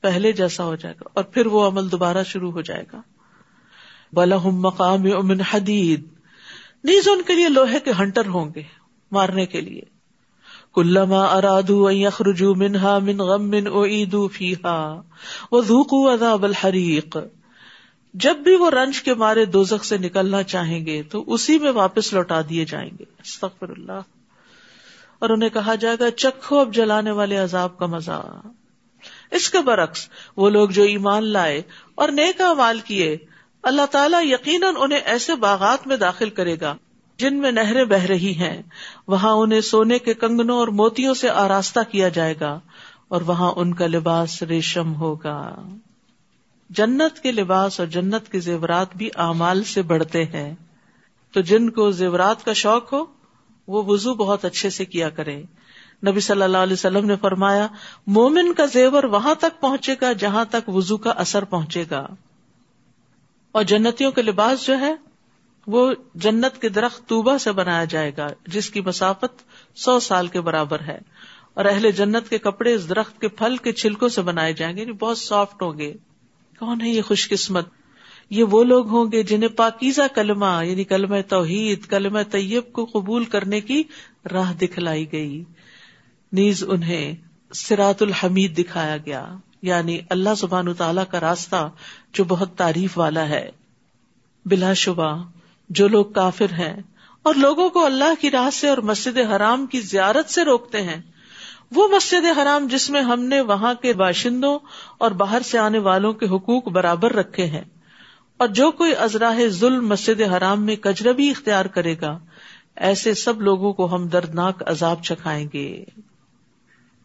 پہلے 0.00 0.32
جیسا 0.32 0.64
ہو 0.64 0.76
جائے 0.76 0.94
گا 0.94 1.08
اور 1.12 1.24
پھر 1.24 1.46
وہ 1.46 1.66
عمل 1.66 1.92
دوبارہ 1.92 2.22
شروع 2.22 2.50
ہو 2.52 2.60
جائے 2.60 2.84
گا۔ 2.92 3.00
بلا 4.12 4.36
مقام 4.38 5.02
امن 5.18 5.40
حدید 5.40 6.04
نیز 6.84 7.08
ان 7.08 7.22
کے 7.22 7.34
لیے 7.34 7.48
لوہے 7.48 7.80
کے 7.80 7.92
ہنٹر 7.98 8.26
ہوں 8.26 8.50
گے 8.54 8.62
مارنے 9.12 9.46
کے 9.46 9.60
لیے۔ 9.60 9.95
کلما 10.76 11.24
ارادو 11.24 11.86
اخرجو 11.86 12.54
منہا 12.54 12.98
من 12.98 13.18
غم 13.18 13.50
من 13.50 13.66
اعیدو 13.66 14.28
فیہا 14.28 15.02
وذوقو 15.52 16.14
عذاب 16.14 16.44
الحریق۔ 16.44 17.16
جب 18.14 18.36
بھی 18.36 18.56
وہ 18.56 18.70
رنج 18.70 19.02
کے 19.02 19.14
مارے 19.14 19.44
دوزخ 19.44 19.84
سے 19.84 19.98
نکلنا 19.98 20.42
چاہیں 20.42 20.86
گے 20.86 21.02
تو 21.02 21.24
اسی 21.26 21.58
میں 21.58 21.72
واپس 21.72 22.12
لوٹا 22.12 22.40
دیے 22.50 22.64
جائیں 22.64 22.90
گے۔ 22.98 23.04
استغفر 23.24 23.68
اللہ 23.68 24.00
اور 25.18 25.30
انہیں 25.30 25.50
کہا 25.50 25.74
جائے 25.74 25.96
گا، 26.00 26.10
چکھو 26.10 26.58
اب 26.58 26.74
جلانے 26.74 27.10
والے 27.10 27.36
عذاب 27.36 27.78
کا 27.78 27.86
مزہ۔ 27.86 28.40
اس 29.30 29.50
کے 29.50 29.58
برعکس 29.60 30.08
وہ 30.36 30.50
لوگ 30.50 30.68
جو 30.68 30.82
ایمان 30.82 31.24
لائے 31.24 31.62
اور 31.94 32.08
نیک 32.08 32.40
مال 32.58 32.80
کیے، 32.84 33.16
اللہ 33.62 33.86
تعالیٰ 33.90 34.24
یقیناً 34.24 34.74
انہیں 34.78 35.00
ایسے 35.04 35.34
باغات 35.34 35.86
میں 35.86 35.96
داخل 35.96 36.30
کرے 36.30 36.56
گا۔ 36.60 36.74
جن 37.18 37.36
میں 37.36 37.52
نہریں 37.52 37.84
بہ 37.84 38.02
رہی 38.04 38.34
ہیں، 38.34 38.62
وہاں 39.08 39.32
انہیں 39.32 39.60
سونے 39.60 39.98
کے 39.98 40.14
کنگنوں 40.14 40.58
اور 40.58 40.68
موتیوں 40.68 41.14
سے 41.14 41.30
آراستہ 41.30 41.80
کیا 41.90 42.08
جائے 42.08 42.34
گا، 42.40 42.60
اور 43.08 43.20
وہاں 43.20 43.52
ان 43.56 43.74
کا 43.74 43.86
لباس 43.86 44.42
ریشم 44.42 44.94
ہوگا۔ 44.94 45.56
جنت 46.70 47.20
کے 47.20 47.32
لباس 47.32 47.80
اور 47.80 47.88
جنت 47.88 48.32
کے 48.32 48.40
زیورات 48.40 48.96
بھی 48.96 49.10
اعمال 49.16 49.64
سے 49.64 49.82
بڑھتے 49.82 50.24
ہیں۔ 50.24 50.54
تو 51.32 51.40
جن 51.40 51.70
کو 51.70 51.90
زیورات 51.90 52.44
کا 52.44 52.52
شوق 52.52 52.92
ہو، 52.92 53.04
وہ 53.68 53.82
وزو 53.86 54.14
بہت 54.14 54.44
اچھے 54.44 54.70
سے 54.70 54.84
کیا 54.84 55.10
کرے 55.10 55.42
نبی 56.06 56.20
صلی 56.20 56.42
اللہ 56.42 56.58
علیہ 56.58 56.72
وسلم 56.72 57.06
نے 57.06 57.16
فرمایا، 57.16 57.66
مومن 58.06 58.54
کا 58.54 58.66
زیور 58.66 59.04
وہاں 59.04 59.34
تک 59.34 59.60
پہنچے 59.60 59.94
گا 60.00 60.12
جہاں 60.12 60.44
تک 60.50 60.68
وزو 60.68 60.96
کا 60.96 61.10
اثر 61.10 61.44
پہنچے 61.44 61.84
گا۔ 61.90 62.06
اور 63.52 63.62
جنتیوں 63.62 64.12
کے 64.12 64.22
لباس 64.22 64.66
جو 64.66 64.78
ہے 64.78 64.94
وہ 65.66 65.94
جنت 66.14 66.60
کے 66.60 66.68
درخت 66.68 67.08
توبہ 67.08 67.38
سے 67.38 67.52
بنایا 67.52 67.84
جائے 67.84 68.12
گا، 68.16 68.26
جس 68.46 68.70
کی 68.70 68.80
مسافت 68.80 69.42
سو 69.78 70.00
سال 70.00 70.26
کے 70.26 70.40
برابر 70.40 70.80
ہے۔ 70.80 70.98
اور 71.54 71.64
اہل 71.64 71.90
جنت 71.90 72.28
کے 72.30 72.38
کپڑے 72.38 72.74
اس 72.74 72.88
درخت 72.88 73.20
کے 73.20 73.28
پھل 73.28 73.56
کے 73.56 73.72
چھلکوں 73.72 74.08
سے 74.08 74.22
بنائے 74.22 74.52
جائیں 74.52 74.76
گے 74.76 74.80
یعنی 74.80 74.92
بہت 74.92 75.18
سافٹ 75.18 75.62
ہوں 75.62 75.78
گے۔ 75.78 75.94
کون 76.58 76.80
ہے 76.80 76.88
یہ 76.88 77.02
خوش 77.02 77.28
قسمت 77.28 77.68
یہ 78.30 78.44
وہ 78.44 78.64
لوگ 78.64 78.88
ہوں 78.88 79.12
گے 79.12 79.22
جنہیں 79.22 79.48
پاکیزہ 79.48 80.02
کلمہ 80.14 80.66
یعنی 80.66 80.84
کلم 80.84 81.20
توحید 81.20 81.86
کلم 81.86 82.22
طیب 82.22 82.72
کو 82.72 82.84
قبول 82.84 83.24
کرنے 83.24 83.60
کی 83.60 83.82
راہ 84.32 84.52
دکھلائی 84.52 85.12
گئی۔ 85.12 85.44
نیز 86.32 86.64
انہیں 86.68 87.14
سرات 87.54 88.02
الحمید 88.02 88.58
دکھایا 88.58 88.96
گیا 88.96 89.36
یعنی 89.62 89.98
اللہ 90.10 90.34
سبحان 90.36 90.74
تعالی 90.74 91.00
کا 91.10 91.20
راستہ 91.20 91.70
جو 92.12 92.24
بہت 92.24 92.54
تعریف 92.54 92.98
والا 92.98 93.28
ہے۔ 93.28 93.50
بلا 94.44 94.72
شبہ 94.72 95.24
جو 95.68 95.88
لوگ 95.88 96.04
کافر 96.04 96.52
ہیں 96.52 96.82
اور 97.22 97.34
لوگوں 97.34 97.70
کو 97.70 97.84
اللہ 97.86 98.20
کی 98.20 98.30
راہ 98.30 98.50
سے 98.50 98.68
اور 98.68 98.78
مسجد 98.78 99.18
حرام 99.18 99.66
کی 99.66 99.80
زیارت 99.80 100.30
سے 100.30 100.44
روکتے 100.44 100.82
ہیں۔ 100.82 101.02
وہ 101.74 101.88
مسجد 101.88 102.38
حرام 102.38 102.66
جس 102.66 102.90
میں 102.90 103.02
ہم 103.02 103.20
نے 103.20 103.40
وہاں 103.40 103.74
کے 103.74 103.92
باشندوں 103.92 104.58
اور 104.98 105.10
باہر 105.10 105.42
سے 105.42 105.58
آنے 105.58 105.78
والوں 105.78 106.12
کے 106.12 106.26
حقوق 106.26 106.68
برابر 106.68 107.12
رکھے 107.12 107.44
ہیں۔ 107.44 107.64
اور 108.36 108.48
جو 108.48 108.70
کوئی 108.70 108.92
ازراہ 108.96 109.48
ظلم 109.48 109.88
مسجد 109.88 110.20
حرام 110.20 110.62
میں 110.62 110.76
کجربی 110.76 111.30
اختیار 111.30 111.64
کرے 111.64 111.94
گا، 112.00 112.18
ایسے 112.76 113.14
سب 113.14 113.40
لوگوں 113.40 113.72
کو 113.72 113.94
ہم 113.94 114.08
دردناک 114.08 114.62
عذاب 114.66 115.02
چکھائیں 115.02 115.48
گے۔ 115.52 115.84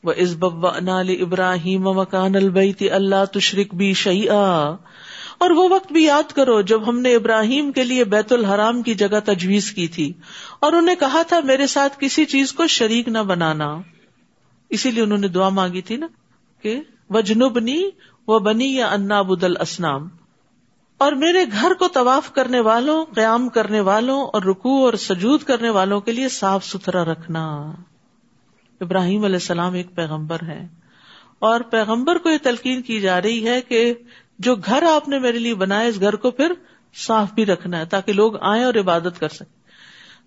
وہ 0.03 0.13
از 0.17 0.35
ببا 0.35 0.79
نال 0.79 1.09
ابراہیم 1.21 1.83
مکان 1.83 2.35
البیتی 2.35 2.89
اللہ 2.89 3.25
تشرق 3.25 3.75
بھی 3.75 3.93
شعیع 3.93 4.31
اور 5.41 5.49
وہ 5.49 5.69
وقت 5.69 5.91
بھی 5.91 6.03
یاد 6.03 6.31
کرو 6.31 6.61
جب 6.61 6.89
ہم 6.89 6.99
نے 6.99 7.15
ابراہیم 7.15 7.71
کے 7.71 7.83
لیے 7.83 8.03
بیت 8.03 8.33
الحرام 8.33 8.81
کی 8.81 8.93
جگہ 8.93 9.19
تجویز 9.25 9.71
کی 9.71 9.87
تھی 9.87 10.13
اور 10.59 10.73
انہیں 10.73 10.95
کہا 10.95 11.21
تھا 11.21 11.39
میرے 11.39 11.67
ساتھ 11.67 11.97
کسی 11.99 12.25
چیز 12.25 12.53
کو 12.53 12.67
شریک 12.67 13.07
نہ 13.07 13.17
بنانا۔ 13.17 13.81
اسی 14.69 14.91
لیے 14.91 15.03
انہوں 15.03 15.17
نے 15.17 15.27
دعا 15.27 15.49
مانگی 15.49 15.81
تھی 15.81 15.95
نا 15.95 16.07
کہ 16.61 16.81
وجنبنی 17.09 17.83
و 18.27 18.39
بنی 18.39 18.75
یا 18.75 18.87
انا 18.87 19.21
بدل 19.21 19.57
اسنام 19.61 20.07
اور 20.97 21.11
میرے 21.11 21.45
گھر 21.51 21.73
کو 21.73 21.87
طواف 21.87 22.33
کرنے 22.33 22.59
والوں، 22.59 23.05
قیام 23.05 23.49
کرنے 23.49 23.79
والوں 23.79 24.27
اور 24.33 24.41
رکو 24.41 24.85
اور 24.85 24.93
سجود 24.93 25.43
کرنے 25.43 25.69
والوں 25.69 26.01
کے 26.01 26.11
لیے 26.11 26.29
صاف 26.29 26.65
ستھرا 26.65 27.05
رکھنا۔ 27.05 27.71
ابراہیم 28.81 29.23
علیہ 29.23 29.35
السلام 29.35 29.73
ایک 29.73 29.95
پیغمبر 29.95 30.37
ہے 30.47 30.67
اور 31.39 31.61
پیغمبر 31.61 32.17
کو 32.17 32.29
یہ 32.29 32.37
تلقین 32.43 32.81
کی 32.81 32.99
جا 32.99 33.21
رہی 33.21 33.47
ہے 33.47 33.61
کہ 33.61 33.93
جو 34.41 34.55
گھر 34.55 34.83
آپ 34.83 35.09
نے 35.09 35.19
میرے 35.19 35.39
لیے 35.39 35.55
بنایا 35.55 35.87
اس 35.87 35.99
گھر 35.99 36.15
کو 36.15 36.31
پھر 36.31 36.51
صاف 36.95 37.31
بھی 37.33 37.45
رکھنا 37.45 37.79
ہے 37.79 37.85
تاکہ 37.85 38.13
لوگ 38.13 38.33
آئیں 38.41 38.63
اور 38.63 38.73
عبادت 38.73 39.19
کر 39.19 39.29
سکیں۔ 39.29 39.61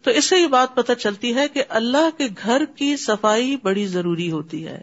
تو 0.02 0.10
اس 0.10 0.24
سے 0.24 0.38
یہ 0.38 0.46
بات 0.46 0.74
پتہ 0.74 0.92
چلتی 0.92 1.34
ہے 1.34 1.48
کہ 1.48 1.64
اللہ 1.68 2.18
کے 2.18 2.24
گھر 2.42 2.64
کی 2.64 2.96
صفائی 2.96 3.56
بڑی 3.56 3.86
ضروری 3.86 4.30
ہوتی 4.30 4.66
ہے۔ 4.66 4.82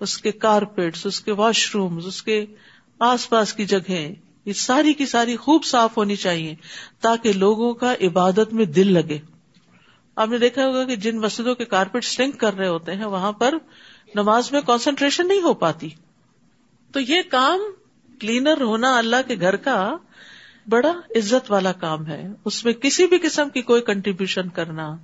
اس 0.00 0.18
کے 0.18 0.32
کارپیٹس 0.32 1.06
اس 1.06 1.20
کے 1.20 1.32
واش 1.32 1.74
روم 1.74 1.98
اس 2.06 2.22
کے 2.22 2.46
آس 2.98 3.28
پاس 3.28 3.52
کی 3.52 3.64
جگہ 3.64 4.08
یہ 4.44 4.52
ساری 4.52 4.92
کی 4.92 5.06
ساری 5.06 5.36
خوب 5.36 5.64
صاف 5.64 5.96
ہونی 5.96 6.16
چاہیے 6.16 6.54
تاکہ 7.00 7.32
لوگوں 7.32 7.74
کا 7.74 7.94
عبادت 8.00 8.52
میں 8.52 8.64
دل 8.64 8.92
لگے۔ 8.92 9.18
آپ 10.16 10.28
نے 10.28 10.38
دیکھا 10.38 10.66
ہوگا 10.66 10.84
کہ 10.84 10.96
جن 10.96 11.18
مسجدوں 11.18 11.54
کے 11.54 11.64
کارپیٹ 11.64 12.04
سنک 12.04 12.40
کر 12.40 12.54
رہے 12.54 12.68
ہوتے 12.68 12.94
ہیں، 12.94 13.04
وہاں 13.04 13.32
پر 13.32 13.54
نماز 14.14 14.52
میں 14.52 14.60
کانسنٹریشن 14.60 15.28
نہیں 15.28 15.42
ہو 15.42 15.54
پاتی۔ 15.54 15.88
تو 16.92 17.00
یہ 17.00 17.22
کام 17.30 17.60
کلینر 18.20 18.60
ہونا 18.60 18.98
اللہ 18.98 19.16
کے 19.26 19.36
گھر 19.40 19.56
کا 19.56 19.96
بڑا 20.68 20.92
عزت 21.16 21.50
والا 21.50 21.72
کام 21.72 22.06
ہے۔ 22.06 22.28
اس 22.44 22.64
میں 22.64 22.72
کسی 22.72 23.06
بھی 23.06 23.18
قسم 23.18 23.48
کی 23.48 23.62
کوئی 23.62 23.82
کنٹریبیوشن 23.82 24.48
کرنا، 24.48 24.96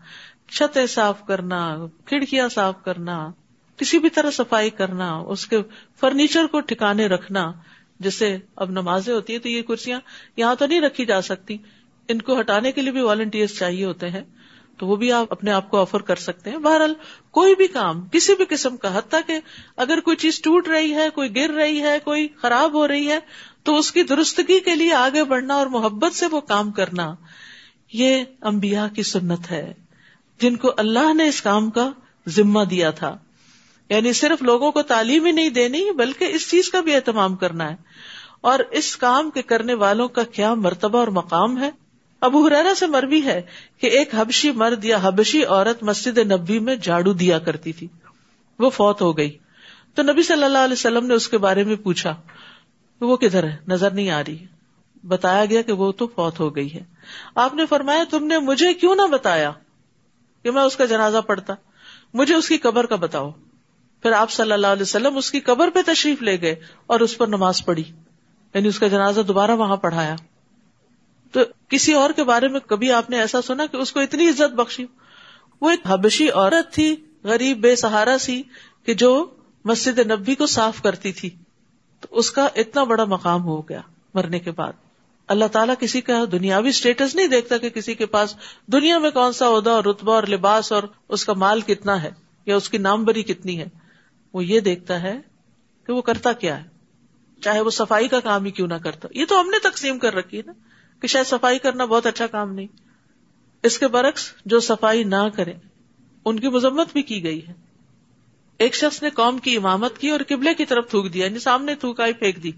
چھتیں 0.51 0.87
صاف 0.87 1.27
کرنا، 1.27 1.77
کھڑکیاں 2.05 2.49
صاف 2.49 2.85
کرنا، 2.85 3.31
کسی 3.77 3.99
بھی 3.99 4.11
طرح 4.11 4.31
صفائی 4.31 4.71
کرنا، 4.71 5.15
اس 5.15 5.47
کے 5.47 5.57
فرنیچر 6.01 6.47
کو 6.47 6.61
ٹھکانے 6.61 7.07
رکھنا 7.07 7.53
جیسے 8.01 8.39
اب 8.57 8.71
نمازیں 8.71 9.15
ہوتی 9.15 9.33
ہیں 9.33 9.41
تو 9.41 9.49
یہ 9.49 9.63
کرسیاں 9.63 10.01
یہاں 10.37 10.55
تو 10.55 10.67
نہیں 10.67 10.81
رکھی 10.81 11.07
جا 11.07 11.23
سکتی۔ 11.23 11.57
ان 12.09 12.23
کو 12.23 12.41
ہٹانے 12.41 12.73
کے 12.73 12.83
لیے 12.83 12.93
بھی 12.93 13.01
والنٹیئر 13.01 13.47
چاہیے 13.47 13.85
ہوتے 13.85 14.11
ہیں۔ 14.11 14.23
تو 14.79 14.87
وہ 14.87 14.97
بھی 14.97 15.13
آپ 15.13 15.27
اپنے 15.31 15.53
آپ 15.53 15.71
کو 15.71 15.81
آفر 15.81 16.01
کر 16.01 16.17
سکتے 16.17 16.51
ہیں۔ 16.51 16.59
بہرحال 16.59 16.95
کوئی 17.31 17.55
بھی 17.55 17.67
کام، 17.67 18.09
کسی 18.09 18.35
بھی 18.35 18.45
قسم 18.45 18.77
کا، 18.77 18.99
حتیٰ 18.99 19.21
کہ 19.27 19.39
اگر 19.77 20.01
کوئی 20.01 20.17
چیز 20.17 20.41
ٹوٹ 20.41 20.69
رہی 20.69 20.95
ہے، 20.95 21.11
کوئی 21.11 21.37
گر 21.37 21.51
رہی 21.51 21.83
ہے، 21.83 21.99
کوئی 21.99 22.29
خراب 22.29 22.73
ہو 22.73 22.89
رہی 22.89 23.09
ہے، 23.09 23.19
تو 23.63 23.79
اس 23.79 23.93
کی 23.93 24.03
درستگی 24.03 24.61
کے 24.61 24.75
لیے 24.75 24.95
آگے 24.95 25.25
بڑھنا 25.25 25.55
اور 25.55 25.67
محبت 25.67 26.15
سے 26.15 26.27
وہ 26.27 26.41
کام 26.41 26.71
کرنا، 26.71 27.15
یہ 27.93 28.25
امبیا 28.41 28.89
کی 28.89 29.03
سنت 29.03 29.51
ہے۔ 29.51 29.75
جن 30.41 30.57
کو 30.57 30.73
اللہ 30.77 31.15
نے 31.15 31.29
اس 31.29 31.43
کام 31.43 31.71
کا 31.71 31.91
ذمہ 32.29 32.65
دیا 32.65 32.91
تھا۔ 32.91 33.19
یعنی 33.89 34.13
صرف 34.13 34.43
لوگوں 34.43 34.73
کو 34.73 34.83
تعلیم 34.83 35.25
ہی 35.25 35.33
نہیں 35.33 35.51
دینی، 35.51 35.91
بلکہ 35.91 36.25
اس 36.25 36.51
چیز 36.51 36.71
کا 36.71 36.81
بھی 36.81 36.95
اہتمام 36.95 37.37
کرنا 37.37 37.71
ہے۔ 37.71 37.77
اور 38.41 38.59
اس 38.59 38.97
کام 38.97 39.31
کے 39.31 39.43
کرنے 39.43 39.75
والوں 39.75 40.09
کا 40.09 40.23
کیا 40.23 40.55
مرتبہ 40.55 40.99
اور 40.99 41.09
مقام 41.09 41.59
ہے؟ 41.59 41.71
ابو 42.23 42.47
حرارا 42.47 42.75
سے 42.75 42.87
مربی 42.87 43.25
ہے 43.25 43.43
کہ 43.81 43.87
ایک 43.87 44.15
حبشی 44.15 44.51
مرد 44.51 44.85
یا 44.85 44.99
حبشی 45.03 45.45
عورت 45.45 45.83
مسجد 45.83 46.19
نبی 46.19 46.59
میں 46.59 46.77
جاڑو 46.77 47.13
دیا 47.13 47.39
کرتی 47.39 47.73
تھی۔ 47.73 47.87
وہ 48.59 48.71
فوت 48.71 49.03
ہو 49.03 49.17
گئی۔ 49.17 49.39
تو 49.95 50.03
نبی 50.03 50.23
صلی 50.23 50.45
اللہ 50.45 50.59
علیہ 50.59 50.73
وسلم 50.73 51.07
نے 51.07 51.15
اس 51.15 51.29
کے 51.29 51.39
بارے 51.39 51.65
میں 51.65 51.77
پوچھا 51.77 52.13
کہ 52.99 53.05
وہ 53.05 53.17
کدھر 53.17 53.45
ہے؟ 53.45 53.57
نظر 53.69 53.91
نہیں 53.91 54.11
آ 54.11 54.21
رہی۔ 54.21 54.47
بتایا 55.07 55.45
گیا 55.45 55.63
کہ 55.63 55.73
وہ 55.73 55.93
تو 55.93 56.07
فوت 56.07 56.41
ہو 56.41 56.57
گئی 56.57 56.75
ہے۔ 56.75 56.83
آپ 57.35 57.55
نے 57.55 57.67
فرمایا، 57.67 58.05
تم 58.11 58.27
نے 58.27 58.39
مجھے 58.39 58.75
کیوں 58.75 58.95
نہ 58.95 59.03
بتایا 59.03 59.51
کہ 60.43 60.51
میں 60.51 60.63
اس 60.63 60.77
کا 60.77 60.85
جنازہ 60.85 61.19
پڑھتا؟ 61.19 61.55
مجھے 62.15 62.35
اس 62.35 62.49
کی 62.49 62.57
قبر 62.57 62.87
کا 62.87 62.97
بتاؤ۔ 62.97 63.31
پھر 64.03 64.13
آپ 64.13 64.31
صلی 64.31 64.53
اللہ 64.53 64.67
علیہ 64.67 64.83
وسلم 64.83 65.17
اس 65.17 65.31
کی 65.31 65.41
قبر 65.41 65.71
پہ 65.71 65.79
تشریف 65.87 66.23
لے 66.23 66.41
گئے 66.41 66.55
اور 66.87 67.01
اس 67.01 67.19
پر 67.19 67.27
نماز 67.27 67.65
پڑھی۔ 67.65 67.85
یعنی 68.55 68.69
اس 68.69 68.79
کا 68.79 68.87
جنازہ 68.87 69.21
دوبارہ 69.21 69.51
وہاں 69.51 69.77
پڑھایا۔ 69.77 70.17
تو 71.33 71.41
کسی 71.69 71.93
اور 71.93 72.11
کے 72.11 72.25
بارے 72.25 72.49
میں 72.49 72.61
کبھی 72.61 72.93
آپ 72.93 73.11
نے 73.11 73.21
ایسا 73.21 73.43
سنا 73.43 73.67
کہ 73.67 73.77
اس 73.77 73.93
کو 73.93 74.01
اتنی 74.01 74.29
عزت 74.29 74.55
بخشی؟ 74.55 74.87
وہ 75.61 75.71
ایک 75.71 75.81
حبشی 75.87 76.31
عورت 76.31 76.73
تھی، 76.73 76.97
غریب، 77.25 77.59
بے 77.59 77.77
سہارا 77.77 78.19
سی، 78.19 78.43
کہ 78.85 78.95
جو 78.95 79.31
مسجد 79.65 79.99
نبی 79.99 80.35
کو 80.35 80.47
صاف 80.47 80.83
کرتی 80.83 81.13
تھی۔ 81.13 81.31
تو 82.01 82.09
اس 82.11 82.31
کا 82.31 82.49
اتنا 82.57 82.85
بڑا 82.85 83.05
مقام 83.05 83.43
ہو 83.43 83.69
گیا 83.69 83.81
مرنے 84.15 84.39
کے 84.39 84.51
بعد۔ 84.51 84.73
اللہ 85.27 85.45
تعالیٰ 85.45 85.75
کسی 85.81 86.01
کا 86.01 86.25
دنیاوی 86.33 86.69
اسٹیٹس 86.69 87.15
نہیں 87.15 87.27
دیکھتا 87.27 87.57
کہ 87.59 87.69
کسی 87.69 87.95
کے 87.95 88.07
پاس 88.07 88.37
دنیا 88.67 88.99
میں 88.99 89.11
کون 89.11 89.33
سا 89.33 89.49
عہدہ 89.49 89.71
اور 89.71 89.85
رتبہ 89.85 90.13
اور 90.13 90.23
لباس 90.23 90.73
اور 90.73 90.83
اس 91.09 91.25
کا 91.25 91.33
مال 91.33 91.61
کتنا 91.61 92.03
ہے 92.03 92.11
یا 92.47 92.57
اس 92.57 92.71
کی 92.71 92.79
نام 92.79 93.05
بری 93.05 93.23
کتنی 93.23 93.59
ہے۔ 93.59 93.69
وہ 94.33 94.45
یہ 94.45 94.61
دیکھتا 94.61 95.03
ہے 95.03 95.21
کہ 95.87 95.93
وہ 95.93 96.03
کرتا 96.03 96.33
کیا 96.33 96.65
ہے؟ 96.65 96.69
چاہے 97.41 97.61
وہ 97.61 97.71
صفائی 97.71 98.09
کا 98.09 98.21
کام 98.21 98.45
ہی 98.45 98.51
کیوں 98.51 98.69
نہ 98.69 98.75
کرتا۔ 98.75 99.09
یہ 99.11 99.25
تو 99.25 99.41
ہم 99.41 99.51
نے 99.51 99.59
تقسیم 99.59 99.99
کر 99.99 100.15
رکھی 100.15 100.39
ہے 100.39 100.43
نا۔ 100.47 100.53
کہ 101.03 101.09
شاید 101.09 101.27
صفائی 101.27 101.59
کرنا 101.59 101.85
بہت 101.85 102.07
اچھا 102.07 102.27
کام 102.27 102.55
نہیں۔ 102.55 102.67
اس 103.63 103.79
کے 103.79 103.89
برعکس 103.89 104.33
جو 104.45 104.61
صفائی 104.61 105.05
نہ 105.05 105.29
کرے 105.37 105.53
ان 106.25 106.41
کی 106.41 106.49
مذمت 106.49 106.93
بھی 106.93 107.03
کی 107.03 107.23
گئی 107.23 107.47
ہے۔ 107.49 107.53
ایک 108.59 108.75
شخص 108.75 109.03
نے 109.03 109.11
قوم 109.11 109.39
کی 109.39 109.57
امامت 109.57 109.99
کی 109.99 110.09
اور 110.09 110.21
قبلے 110.29 110.55
کی 110.55 110.65
طرف 110.65 110.91
تھوک 110.91 111.13
دیا 111.15 111.27
یعنی 111.27 111.39
سامنے 111.39 111.75
تھوکائی 111.75 112.13
پھینک 112.13 112.43
دی۔ 112.43 112.51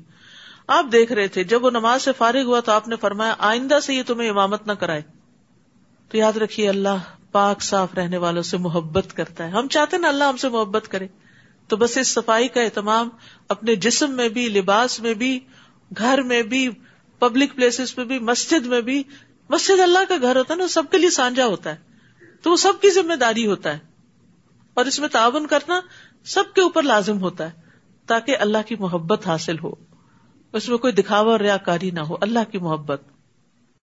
آپ 0.67 0.87
دیکھ 0.93 1.13
رہے 1.13 1.29
تھے، 1.29 1.45
جب 1.45 1.65
وہ 1.65 1.71
نماز 1.71 2.03
سے 2.03 2.13
فارغ 2.13 2.43
ہوا 2.43 2.61
تو 2.61 2.73
آپ 2.73 2.89
نے 2.89 2.97
فرمایا، 2.97 3.35
آئندہ 3.39 3.79
سے 3.83 3.95
یہ 3.95 4.03
تمہیں 4.07 4.31
امامت 4.31 4.67
نہ 4.67 4.73
کرائے۔ 4.73 5.03
تو 6.09 6.17
یاد 6.17 6.33
رکھیے، 6.33 6.69
اللہ 6.69 6.99
پاک 7.33 7.63
صاف 7.63 7.95
رہنے 7.95 8.17
والوں 8.17 8.43
سے 8.43 8.57
محبت 8.57 9.13
کرتا 9.15 9.45
ہے۔ 9.45 9.49
ہم 9.49 9.69
چاہتے 9.69 9.99
نا 9.99 10.09
اللہ 10.09 10.25
ہم 10.25 10.37
سے 10.37 10.49
محبت 10.49 10.89
کرے۔ 10.89 11.07
تو 11.69 11.77
بس 11.77 11.99
اس 11.99 12.09
صفائی 12.09 12.49
کا 12.49 12.63
اہتمام 12.63 13.09
اپنے 13.49 13.77
جسم 13.77 14.11
میں 14.11 14.29
بھی، 14.29 14.49
لباس 14.49 15.01
میں 15.01 15.15
بھی، 15.15 15.41
گھر 15.99 16.23
میں 16.23 16.43
بھی 16.43 16.71
پبلک 17.19 17.55
پلیسز 17.55 17.95
پہ 17.95 18.05
بھی، 18.05 18.19
مسجد 18.19 18.67
میں 18.67 18.81
بھی، 18.81 19.03
مسجد 19.49 19.81
اللہ 19.81 19.99
کا 20.09 20.15
گھر 20.23 20.37
ہوتا 20.37 20.55
ہے 20.55 20.59
نا 20.59 20.69
سب 20.69 20.83
کے 20.91 20.99
لیے 20.99 21.11
سانجا 21.11 21.47
ہوتا 21.47 21.71
ہے۔ 21.71 21.77
تو 22.43 22.51
وہ 22.51 22.57
سب 22.57 22.73
کی 22.81 22.91
ذمہ 22.91 23.15
داری 23.15 23.47
ہوتا 23.47 23.73
ہے۔ 23.73 23.79
اور 24.75 24.85
اس 24.85 25.01
میں 25.01 25.09
تعاون 25.09 25.47
کرنا 25.47 25.81
سب 26.25 26.45
کے 26.55 26.61
اوپر 26.61 26.83
لازم 26.83 27.21
ہوتا 27.21 27.47
ہے، 27.47 27.61
تاکہ 28.07 28.37
اللہ 28.41 28.59
کی 28.67 28.77
محبت 28.77 29.27
حاصل 29.27 29.57
ہو۔ 29.59 29.75
اس 30.53 30.69
میں 30.69 30.79
کوئی 30.79 30.93
دکھاوا 30.93 31.33
اور 31.33 31.41
ریا 31.41 31.57
کاری 31.57 31.91
نہ 31.91 32.01
ہو، 32.01 32.17
اللہ 32.21 32.39
کی 32.51 32.59
محبت۔ 32.59 33.03